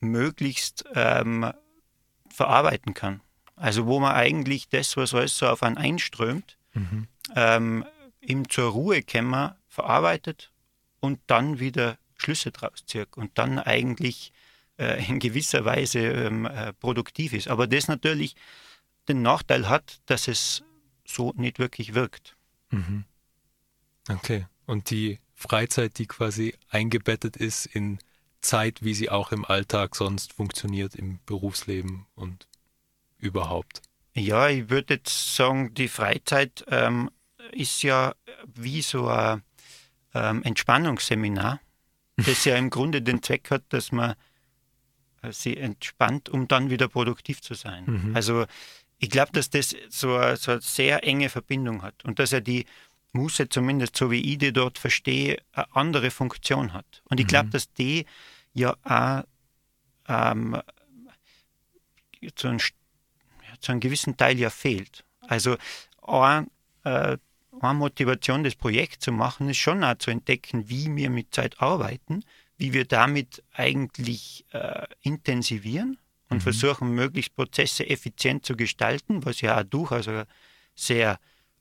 möglichst 0.00 0.84
ähm, 0.94 1.52
verarbeiten 2.28 2.94
kann. 2.94 3.20
Also 3.56 3.86
wo 3.86 4.00
man 4.00 4.14
eigentlich 4.14 4.68
das, 4.68 4.96
was 4.96 5.14
alles 5.14 5.36
so 5.36 5.46
auf 5.46 5.62
einen 5.62 5.76
einströmt, 5.76 6.56
mhm. 6.72 7.06
ähm, 7.36 7.84
ihm 8.20 8.48
zur 8.48 8.70
Ruhe 8.70 9.02
kämmer, 9.02 9.56
verarbeitet 9.68 10.50
und 11.00 11.20
dann 11.26 11.60
wieder 11.60 11.98
Schlüsse 12.16 12.50
draus 12.50 12.84
zieht 12.86 13.16
und 13.16 13.36
dann 13.38 13.58
eigentlich 13.58 14.32
äh, 14.78 15.06
in 15.06 15.18
gewisser 15.18 15.64
Weise 15.64 16.00
ähm, 16.00 16.46
äh, 16.46 16.72
produktiv 16.72 17.32
ist. 17.34 17.48
Aber 17.48 17.66
das 17.66 17.88
natürlich 17.88 18.34
den 19.08 19.22
Nachteil 19.22 19.68
hat, 19.68 20.00
dass 20.06 20.28
es 20.28 20.62
so 21.06 21.32
nicht 21.36 21.58
wirklich 21.58 21.94
wirkt. 21.94 22.36
Mhm. 22.70 23.04
Okay. 24.08 24.46
Und 24.66 24.90
die 24.90 25.18
Freizeit, 25.34 25.98
die 25.98 26.06
quasi 26.06 26.54
eingebettet 26.68 27.36
ist 27.36 27.66
in 27.66 27.98
Zeit, 28.40 28.82
wie 28.82 28.94
sie 28.94 29.10
auch 29.10 29.32
im 29.32 29.44
Alltag 29.44 29.96
sonst 29.96 30.32
funktioniert, 30.32 30.94
im 30.94 31.18
Berufsleben 31.26 32.06
und 32.14 32.46
überhaupt. 33.18 33.82
Ja, 34.14 34.48
ich 34.48 34.70
würde 34.70 34.94
jetzt 34.94 35.34
sagen, 35.36 35.74
die 35.74 35.88
Freizeit 35.88 36.64
ähm, 36.68 37.10
ist 37.52 37.82
ja 37.82 38.14
wie 38.46 38.82
so 38.82 39.08
ein 39.08 39.42
ähm, 40.14 40.42
Entspannungsseminar, 40.42 41.60
das 42.16 42.44
ja 42.44 42.56
im 42.56 42.70
Grunde 42.70 43.02
den 43.02 43.22
Zweck 43.22 43.50
hat, 43.50 43.64
dass 43.70 43.92
man 43.92 44.14
äh, 45.22 45.32
sie 45.32 45.56
entspannt, 45.56 46.28
um 46.28 46.48
dann 46.48 46.70
wieder 46.70 46.88
produktiv 46.88 47.40
zu 47.40 47.54
sein. 47.54 47.84
Mhm. 47.86 48.16
Also 48.16 48.46
ich 49.00 49.08
glaube, 49.08 49.32
dass 49.32 49.48
das 49.48 49.74
so 49.88 50.14
eine, 50.16 50.36
so 50.36 50.52
eine 50.52 50.60
sehr 50.60 51.02
enge 51.04 51.30
Verbindung 51.30 51.82
hat 51.82 52.04
und 52.04 52.18
dass 52.18 52.32
er 52.32 52.42
die 52.42 52.66
Muße, 53.12 53.48
zumindest 53.48 53.96
so 53.96 54.10
wie 54.10 54.20
ich 54.20 54.38
die 54.38 54.52
dort 54.52 54.78
verstehe, 54.78 55.38
eine 55.52 55.74
andere 55.74 56.10
Funktion 56.10 56.74
hat. 56.74 57.02
Und 57.08 57.18
ich 57.18 57.26
glaube, 57.26 57.46
mhm. 57.46 57.50
dass 57.50 57.72
die 57.72 58.04
ja 58.52 58.76
auch 58.84 59.24
ähm, 60.06 60.60
zu, 62.34 62.48
einem, 62.48 62.60
zu, 63.60 63.72
einem, 63.72 63.80
gewissen 63.80 64.16
Teil 64.18 64.38
ja 64.38 64.50
fehlt. 64.50 65.02
Also 65.22 65.56
ein, 66.02 66.50
äh, 66.84 67.16
eine 67.58 67.74
Motivation, 67.74 68.44
das 68.44 68.54
Projekt 68.54 69.02
zu 69.02 69.12
machen, 69.12 69.48
ist 69.48 69.56
schon 69.56 69.82
auch 69.82 69.96
zu 69.96 70.10
entdecken, 70.10 70.68
wie 70.68 70.94
wir 70.94 71.08
mit 71.08 71.34
Zeit 71.34 71.60
arbeiten, 71.60 72.22
wie 72.58 72.74
wir 72.74 72.84
damit 72.84 73.42
eigentlich 73.54 74.44
äh, 74.52 74.86
intensivieren 75.00 75.98
und 76.30 76.38
mhm. 76.38 76.40
versuchen, 76.40 76.94
möglichst 76.94 77.36
Prozesse 77.36 77.88
effizient 77.88 78.46
zu 78.46 78.56
gestalten, 78.56 79.24
was 79.24 79.40
ja 79.40 79.60
auch 79.60 79.64
durchaus 79.64 80.08
eine 80.08 80.26
sehr 80.74 81.18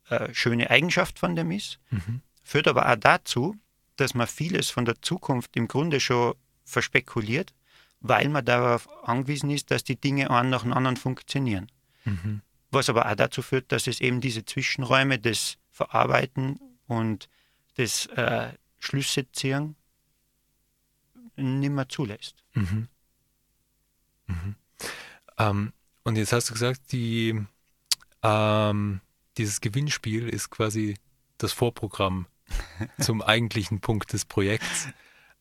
äh, 0.09 0.33
schöne 0.33 0.69
Eigenschaft 0.69 1.19
von 1.19 1.35
dem 1.35 1.51
ist. 1.51 1.79
Mhm. 1.89 2.21
Führt 2.43 2.67
aber 2.67 2.89
auch 2.89 2.95
dazu, 2.95 3.55
dass 3.97 4.13
man 4.13 4.27
vieles 4.27 4.69
von 4.69 4.85
der 4.85 5.01
Zukunft 5.01 5.55
im 5.55 5.67
Grunde 5.67 5.99
schon 5.99 6.35
verspekuliert, 6.63 7.53
weil 7.99 8.29
man 8.29 8.45
darauf 8.45 8.87
angewiesen 9.03 9.49
ist, 9.49 9.71
dass 9.71 9.83
die 9.83 9.99
Dinge 9.99 10.29
einen 10.29 10.49
nach 10.49 10.63
dem 10.63 10.73
anderen 10.73 10.97
funktionieren. 10.97 11.69
Mhm. 12.05 12.41
Was 12.71 12.89
aber 12.89 13.09
auch 13.09 13.15
dazu 13.15 13.41
führt, 13.41 13.71
dass 13.71 13.87
es 13.87 13.99
eben 13.99 14.21
diese 14.21 14.45
Zwischenräume 14.45 15.19
des 15.19 15.57
Verarbeiten 15.71 16.59
und 16.87 17.27
des 17.77 18.05
äh, 18.07 18.53
Schlüsse 18.79 19.29
ziehen 19.31 19.75
nicht 21.35 21.71
mehr 21.71 21.89
zulässt. 21.89 22.43
Mhm. 22.53 22.87
Mhm. 24.27 24.55
Ähm, 25.39 25.73
und 26.03 26.17
jetzt 26.17 26.33
hast 26.33 26.49
du 26.49 26.53
gesagt, 26.53 26.91
die, 26.91 27.39
ähm, 28.23 29.01
dieses 29.37 29.61
Gewinnspiel 29.61 30.29
ist 30.29 30.49
quasi 30.49 30.95
das 31.37 31.53
Vorprogramm 31.53 32.27
zum 32.99 33.21
eigentlichen 33.21 33.79
Punkt 33.79 34.13
des 34.13 34.25
Projekts. 34.25 34.87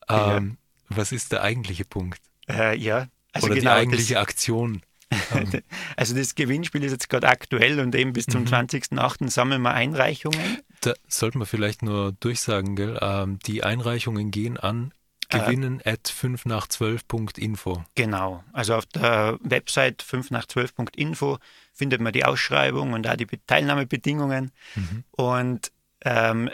Ähm, 0.07 0.57
ja. 0.89 0.97
Was 0.97 1.11
ist 1.11 1.31
der 1.31 1.43
eigentliche 1.43 1.85
Punkt? 1.85 2.21
Äh, 2.47 2.77
ja, 2.77 3.07
also 3.31 3.47
Oder 3.47 3.55
genau, 3.55 3.71
die 3.71 3.75
eigentliche 3.75 4.13
das, 4.15 4.23
Aktion? 4.23 4.81
also 5.95 6.15
das 6.15 6.35
Gewinnspiel 6.35 6.83
ist 6.83 6.91
jetzt 6.91 7.09
gerade 7.09 7.27
aktuell 7.27 7.79
und 7.79 7.95
eben 7.95 8.13
bis 8.13 8.25
zum 8.25 8.41
mhm. 8.41 8.47
20.08. 8.47 9.29
sammeln 9.29 9.61
wir 9.61 9.73
Einreichungen. 9.73 10.59
Da 10.81 10.93
sollte 11.07 11.37
man 11.37 11.47
vielleicht 11.47 11.81
nur 11.81 12.13
durchsagen, 12.13 12.75
gell? 12.75 12.97
Ähm, 13.01 13.39
die 13.45 13.63
Einreichungen 13.63 14.31
gehen 14.31 14.57
an 14.57 14.93
gewinnen 15.29 15.79
äh, 15.81 15.91
at 15.91 16.07
5 16.07 16.45
nach 16.45 16.67
12.info. 16.67 17.83
Genau, 17.95 18.43
also 18.51 18.75
auf 18.75 18.85
der 18.87 19.37
Website 19.41 20.01
5 20.01 20.31
nach 20.31 20.45
12.info 20.45 21.37
findet 21.73 22.01
man 22.01 22.13
die 22.13 22.25
Ausschreibung 22.25 22.93
und 22.93 23.03
da 23.03 23.15
die 23.15 23.27
Teilnahmebedingungen. 23.47 24.51
Mhm. 24.75 25.03
Und 25.11 25.71
ähm, 26.01 26.49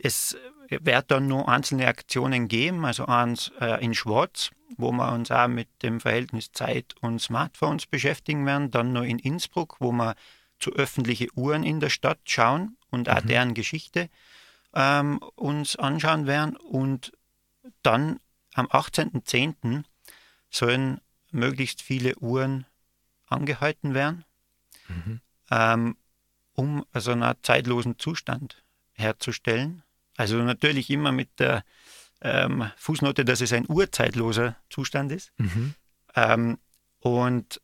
es 0.00 0.36
wird 0.68 1.10
dann 1.10 1.26
nur 1.26 1.48
einzelne 1.48 1.86
Aktionen 1.86 2.48
geben, 2.48 2.84
also 2.84 3.06
eins 3.06 3.52
äh, 3.60 3.84
in 3.84 3.94
Schwarz, 3.94 4.50
wo 4.76 4.92
wir 4.92 5.12
uns 5.12 5.30
auch 5.30 5.48
mit 5.48 5.68
dem 5.82 6.00
Verhältnis 6.00 6.52
Zeit 6.52 6.94
und 7.00 7.20
Smartphones 7.20 7.86
beschäftigen 7.86 8.46
werden, 8.46 8.70
dann 8.70 8.92
noch 8.92 9.04
in 9.04 9.18
Innsbruck, 9.18 9.76
wo 9.78 9.92
wir 9.92 10.14
zu 10.58 10.72
öffentlichen 10.72 11.28
Uhren 11.34 11.62
in 11.62 11.80
der 11.80 11.90
Stadt 11.90 12.18
schauen 12.24 12.76
und 12.90 13.08
auch 13.08 13.22
mhm. 13.22 13.28
deren 13.28 13.54
Geschichte 13.54 14.08
ähm, 14.74 15.18
uns 15.34 15.76
anschauen 15.76 16.26
werden. 16.26 16.56
Und 16.56 17.12
dann 17.82 18.20
am 18.54 18.66
18.10. 18.66 19.84
sollen 20.50 21.00
möglichst 21.30 21.82
viele 21.82 22.16
Uhren 22.16 22.66
angehalten 23.26 23.94
werden, 23.94 24.24
mhm. 24.88 25.20
ähm, 25.50 25.96
um 26.52 26.84
also 26.92 27.12
einen 27.12 27.34
zeitlosen 27.42 27.98
Zustand 27.98 28.62
herzustellen. 28.92 29.82
Also 30.16 30.36
natürlich 30.38 30.88
immer 30.90 31.12
mit 31.12 31.38
der 31.38 31.64
ähm, 32.22 32.70
Fußnote, 32.76 33.24
dass 33.24 33.40
es 33.40 33.52
ein 33.52 33.68
urzeitloser 33.68 34.56
Zustand 34.70 35.12
ist. 35.12 35.32
Mhm. 35.36 35.74
Ähm, 36.14 36.58
und 37.00 37.60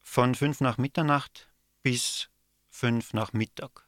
von 0.00 0.34
fünf 0.34 0.60
nach 0.60 0.78
Mitternacht 0.78 1.48
bis 1.82 2.28
fünf 2.70 3.12
nach 3.12 3.32
Mittag. 3.32 3.86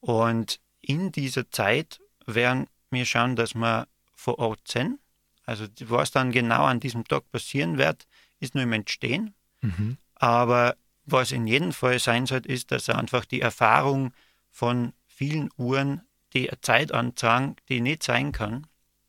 Und 0.00 0.60
in 0.80 1.12
dieser 1.12 1.50
Zeit 1.50 2.00
werden 2.26 2.66
wir 2.90 3.06
schauen, 3.06 3.36
dass 3.36 3.54
wir 3.54 3.86
vor 4.20 4.38
Ort 4.38 4.68
sind. 4.68 5.00
Also 5.44 5.66
was 5.80 6.10
dann 6.10 6.30
genau 6.30 6.64
an 6.64 6.78
diesem 6.78 7.04
Tag 7.04 7.30
passieren 7.32 7.78
wird, 7.78 8.06
ist 8.38 8.54
nur 8.54 8.64
im 8.64 8.72
Entstehen. 8.72 9.34
Mhm. 9.62 9.96
Aber 10.14 10.76
was 11.06 11.32
in 11.32 11.46
jedem 11.46 11.72
Fall 11.72 11.98
sein 11.98 12.26
soll, 12.26 12.44
ist, 12.46 12.70
dass 12.70 12.88
einfach 12.88 13.24
die 13.24 13.40
Erfahrung 13.40 14.12
von 14.50 14.92
vielen 15.06 15.48
Uhren, 15.56 16.02
die 16.34 16.50
eine 16.50 16.60
Zeit 16.60 16.92
anzeigen, 16.92 17.56
die 17.68 17.80
nicht 17.80 18.02
sein 18.02 18.32
kann, 18.32 18.66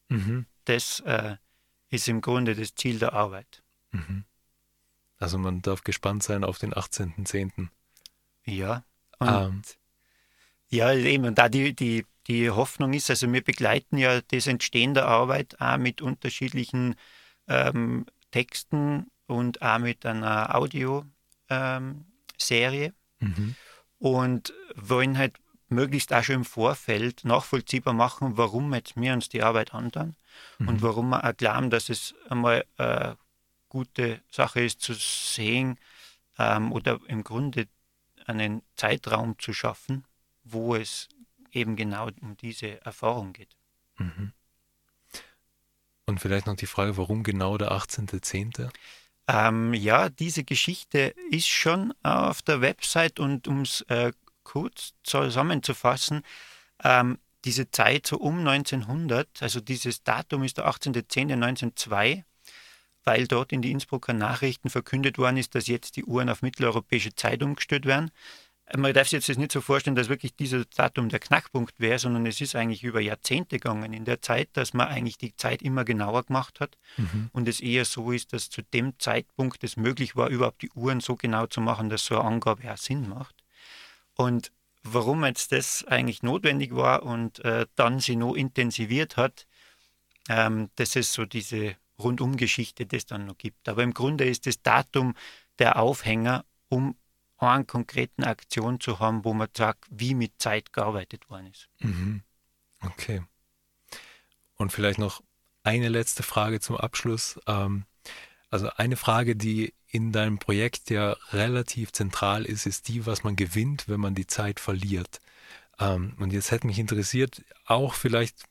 mhm. 0.08 0.46
das 0.66 1.02
äh, 1.02 1.36
ist 1.90 2.08
im 2.08 2.22
Grunde 2.22 2.56
das 2.56 2.74
Ziel 2.76 2.98
der 2.98 3.14
Arbeit. 3.14 3.62
Mhm. 3.92 4.24
Also 5.20 5.38
man 5.38 5.62
darf 5.62 5.84
gespannt 5.84 6.24
sein 6.24 6.44
auf 6.44 6.58
den 6.58 6.74
18.10. 6.74 7.68
Ja, 8.46 8.84
und. 9.20 9.30
Ähm. 9.30 9.62
ja, 10.70 10.94
eben, 10.94 11.26
und 11.26 11.38
da 11.38 11.50
die, 11.50 11.76
die, 11.76 12.06
die 12.28 12.50
Hoffnung 12.50 12.94
ist, 12.94 13.10
also 13.10 13.32
wir 13.32 13.44
begleiten 13.44 13.98
ja 13.98 14.22
das 14.22 14.48
Entstehen 14.48 14.94
der 14.94 15.08
Arbeit 15.08 15.60
auch 15.60 15.78
mit 15.78 16.02
unterschiedlichen 16.02 16.96
ähm, 17.48 18.06
Texten 18.32 19.08
und 19.28 19.62
auch 19.62 19.80
mit 19.80 20.06
einer 20.06 20.56
Audioserie 20.56 21.06
ähm, 21.50 22.06
mhm. 23.20 23.56
und 23.98 24.54
wollen 24.76 25.18
halt 25.18 25.36
möglichst 25.72 26.14
auch 26.14 26.24
schon 26.24 26.36
im 26.36 26.46
Vorfeld 26.46 27.24
nachvollziehbar 27.24 27.94
machen, 27.94 28.38
warum 28.38 28.74
jetzt 28.74 28.96
wir 28.98 29.14
uns 29.14 29.30
die 29.30 29.42
Arbeit 29.42 29.74
antun 29.74 30.16
mhm. 30.60 30.68
und 30.68 30.82
warum 30.82 31.10
wir 31.10 31.24
auch 31.24 31.36
glauben, 31.36 31.70
dass 31.70 31.90
es 31.90 32.14
einmal 32.30 32.66
eine 32.78 33.18
gute 33.70 34.22
Sache 34.30 34.62
ist 34.62 34.82
zu 34.82 34.94
sehen 34.94 35.78
ähm, 36.38 36.72
oder 36.72 37.00
im 37.08 37.24
Grunde 37.24 37.68
einen 38.26 38.62
Zeitraum 38.76 39.40
zu 39.40 39.54
schaffen, 39.54 40.06
wo 40.44 40.76
es 40.76 41.08
eben 41.52 41.76
genau 41.76 42.10
um 42.22 42.38
diese 42.38 42.84
Erfahrung 42.86 43.34
geht. 43.34 43.56
Mhm. 43.98 44.34
Und 46.06 46.20
vielleicht 46.20 46.48
noch 46.48 46.56
die 46.56 46.66
Frage, 46.66 46.98
warum 46.98 47.24
genau 47.24 47.58
der 47.58 47.72
18.10.? 47.72 48.70
Ähm, 49.28 49.74
ja, 49.74 50.10
diese 50.10 50.44
Geschichte 50.44 51.16
ist 51.30 51.48
schon 51.48 51.94
auf 52.04 52.42
der 52.42 52.62
Website 52.62 53.20
und 53.20 53.48
um 53.48 53.62
es 53.62 53.82
äh, 53.82 54.12
kurz 54.44 54.94
zusammenzufassen, 55.04 56.24
ähm, 56.84 57.20
diese 57.46 57.72
Zeit 57.72 58.08
so 58.08 58.18
um 58.18 58.40
1900, 58.46 59.42
also 59.42 59.62
dieses 59.62 60.04
Datum 60.04 60.44
ist 60.44 60.58
der 60.58 60.68
18.10.1902, 60.68 62.24
weil 63.04 63.28
dort 63.28 63.52
in 63.52 63.62
die 63.62 63.72
Innsbrucker 63.72 64.14
Nachrichten 64.14 64.70
verkündet 64.70 65.18
worden 65.18 65.38
ist, 65.38 65.56
dass 65.56 65.68
jetzt 65.68 65.96
die 65.96 66.04
Uhren 66.04 66.30
auf 66.30 66.42
mitteleuropäische 66.42 67.16
Zeit 67.16 67.42
umgestellt 67.42 67.86
werden. 67.86 68.12
Man 68.78 68.94
darf 68.94 69.10
sich 69.10 69.26
jetzt 69.28 69.38
nicht 69.38 69.52
so 69.52 69.60
vorstellen, 69.60 69.96
dass 69.96 70.08
wirklich 70.08 70.36
dieser 70.36 70.64
Datum 70.66 71.10
der 71.10 71.20
Knackpunkt 71.20 71.80
wäre, 71.80 72.00
sondern 72.00 72.26
es 72.26 72.40
ist 72.40 72.56
eigentlich 72.56 72.84
über 72.84 73.02
Jahrzehnte 73.02 73.58
gegangen 73.58 73.92
in 73.92 74.06
der 74.06 74.22
Zeit, 74.22 74.50
dass 74.54 74.74
man 74.74 74.88
eigentlich 74.88 75.18
die 75.18 75.36
Zeit 75.36 75.62
immer 75.62 75.84
genauer 75.84 76.24
gemacht 76.24 76.60
hat 76.60 76.78
mhm. 76.98 77.30
und 77.34 77.48
es 77.48 77.60
eher 77.60 77.86
so 77.86 78.12
ist, 78.12 78.34
dass 78.34 78.50
zu 78.50 78.62
dem 78.62 78.98
Zeitpunkt 79.00 79.64
es 79.64 79.78
möglich 79.78 80.16
war, 80.16 80.30
überhaupt 80.30 80.62
die 80.62 80.72
Uhren 80.72 81.02
so 81.02 81.16
genau 81.16 81.48
zu 81.48 81.60
machen, 81.60 81.90
dass 81.90 82.06
so 82.06 82.20
eine 82.20 82.30
Angabe 82.30 82.72
auch 82.72 82.78
Sinn 82.78 83.10
macht. 83.10 83.36
Und 84.16 84.52
warum 84.84 85.26
jetzt 85.26 85.52
das 85.52 85.86
eigentlich 85.86 86.24
notwendig 86.24 86.76
war 86.76 87.04
und 87.04 87.44
äh, 87.44 87.66
dann 87.76 88.00
sie 88.00 88.16
noch 88.16 88.36
intensiviert 88.36 89.18
hat, 89.18 89.48
ähm, 90.30 90.70
das 90.76 90.96
ist 90.96 91.14
so 91.14 91.26
diese 91.26 91.76
Rundumgeschichte, 92.00 92.86
die 92.86 92.96
es 92.96 93.06
dann 93.06 93.26
noch 93.26 93.38
gibt. 93.38 93.68
Aber 93.70 93.84
im 93.84 93.94
Grunde 93.94 94.26
ist 94.26 94.48
das 94.48 94.62
Datum 94.62 95.16
der 95.60 95.80
Aufhänger, 95.80 96.46
um 96.70 96.96
eine 97.50 97.66
konkreten 97.66 98.24
Aktion 98.24 98.80
zu 98.80 99.00
haben, 99.00 99.26
wo 99.26 99.34
man 99.34 99.50
sagt, 99.56 99.86
wie 99.90 100.14
mit 100.16 100.34
Zeit 100.38 100.74
gearbeitet 100.74 101.30
worden 101.30 101.48
ist. 101.48 101.70
Mhm. 101.80 102.22
Okay. 102.82 103.22
Und 104.56 104.72
vielleicht 104.72 105.00
noch 105.00 105.22
eine 105.64 105.90
letzte 105.90 106.24
Frage 106.24 106.60
zum 106.60 106.78
Abschluss. 106.78 107.40
Ähm, 107.48 107.86
also 108.50 108.70
eine 108.76 108.98
Frage, 108.98 109.36
die 109.36 109.74
in 109.88 110.12
deinem 110.12 110.40
Projekt 110.40 110.90
ja 110.90 111.16
relativ 111.32 111.92
zentral 111.92 112.46
ist, 112.46 112.66
ist 112.66 112.88
die, 112.88 113.06
was 113.06 113.24
man 113.24 113.36
gewinnt, 113.36 113.88
wenn 113.88 114.00
man 114.00 114.16
die 114.16 114.28
Zeit 114.28 114.60
verliert. 114.60 115.20
Ähm, 115.80 116.16
und 116.20 116.34
jetzt 116.34 116.52
hätte 116.52 116.68
mich 116.68 116.80
interessiert, 116.80 117.44
auch 117.66 117.94
vielleicht 117.94 118.46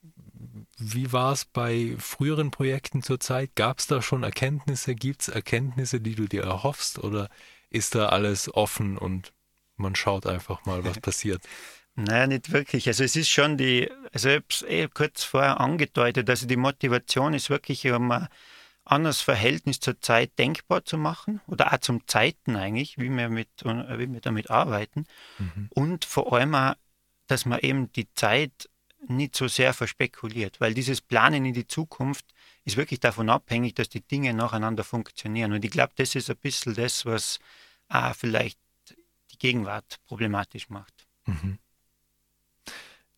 wie 0.79 1.13
war 1.13 1.33
es 1.33 1.45
bei 1.45 1.95
früheren 1.99 2.51
Projekten 2.51 3.03
zurzeit? 3.03 3.55
Gab 3.55 3.79
es 3.79 3.87
da 3.87 4.01
schon 4.01 4.23
Erkenntnisse? 4.23 4.95
Gibt 4.95 5.23
es 5.23 5.29
Erkenntnisse, 5.29 6.01
die 6.01 6.15
du 6.15 6.27
dir 6.27 6.43
erhoffst? 6.45 6.99
Oder 6.99 7.29
ist 7.71 7.95
da 7.95 8.09
alles 8.09 8.53
offen 8.53 8.99
und 8.99 9.33
man 9.77 9.95
schaut 9.95 10.27
einfach 10.27 10.65
mal, 10.67 10.85
was 10.85 11.01
passiert? 11.01 11.43
Naja, 11.97 12.29
nicht 12.29 12.53
wirklich. 12.53 12.87
Also 12.87 13.03
es 13.05 13.17
ist 13.17 13.29
schon 13.29 13.59
die, 13.59 13.91
also 14.13 14.29
ich 14.29 14.37
habe 14.37 14.45
es 14.49 14.63
eh 14.63 14.89
kurz 14.89 15.25
vorher 15.25 15.61
angedeutet, 15.61 16.31
also 16.31 16.47
die 16.47 16.57
Motivation 16.57 17.35
ist 17.35 17.51
wirklich, 17.51 17.85
um 17.91 18.11
ein 18.13 18.29
anderes 18.85 19.21
Verhältnis 19.21 19.81
zur 19.81 20.01
Zeit 20.01 20.39
denkbar 20.39 20.85
zu 20.85 20.97
machen 20.97 21.41
oder 21.47 21.73
auch 21.73 21.79
zum 21.79 22.07
Zeiten 22.07 22.57
eigentlich, 22.57 22.97
wie 22.99 23.11
wir, 23.11 23.29
mit, 23.29 23.49
wie 23.65 24.13
wir 24.13 24.21
damit 24.21 24.51
arbeiten. 24.51 25.05
Mhm. 25.39 25.69
Und 25.71 26.05
vor 26.05 26.33
allem 26.33 26.55
auch, 26.55 26.75
dass 27.27 27.45
man 27.45 27.59
eben 27.61 27.93
die 27.93 28.13
Zeit 28.15 28.71
nicht 29.07 29.37
so 29.37 29.49
sehr 29.49 29.75
verspekuliert, 29.75 30.61
weil 30.61 30.75
dieses 30.75 31.01
Planen 31.01 31.45
in 31.45 31.55
die 31.55 31.67
Zukunft 31.67 32.25
ist 32.65 32.77
wirklich 32.77 33.01
davon 33.01 33.31
abhängig, 33.31 33.75
dass 33.75 33.89
die 33.89 34.03
Dinge 34.03 34.35
nacheinander 34.35 34.85
funktionieren. 34.85 35.53
Und 35.53 35.65
ich 35.65 35.71
glaube, 35.71 35.93
das 35.97 36.15
ist 36.15 36.31
ein 36.31 36.37
bisschen 36.37 36.75
das, 36.75 37.07
was 37.07 37.39
auch 37.89 38.15
vielleicht 38.15 38.59
die 39.33 39.39
Gegenwart 39.39 39.99
problematisch 40.07 40.69
macht. 40.69 41.07
Mhm. 41.27 41.59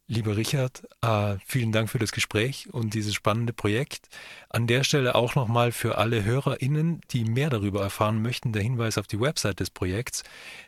Lieber 0.09 0.37
Richard, 0.37 0.83
äh, 1.01 1.37
vielen 1.47 1.71
Dank 1.73 1.89
für 1.89 1.99
das 1.99 2.13
Gespräch 2.13 2.69
und 2.73 2.93
dieses 2.93 3.15
spannende 3.15 3.55
Projekt. 3.55 4.09
An 4.51 4.67
der 4.67 4.85
Stelle 4.85 5.15
auch 5.15 5.35
nochmal 5.37 5.73
für 5.73 5.97
alle 5.97 6.23
HörerInnen, 6.25 7.01
die 7.13 7.25
mehr 7.25 7.49
darüber 7.49 7.81
erfahren 7.83 8.21
möchten, 8.21 8.53
der 8.53 8.63
Hinweis 8.63 8.99
auf 8.99 9.07
die 9.07 9.21
Website 9.21 9.61
des 9.61 9.71
Projekts. 9.71 10.23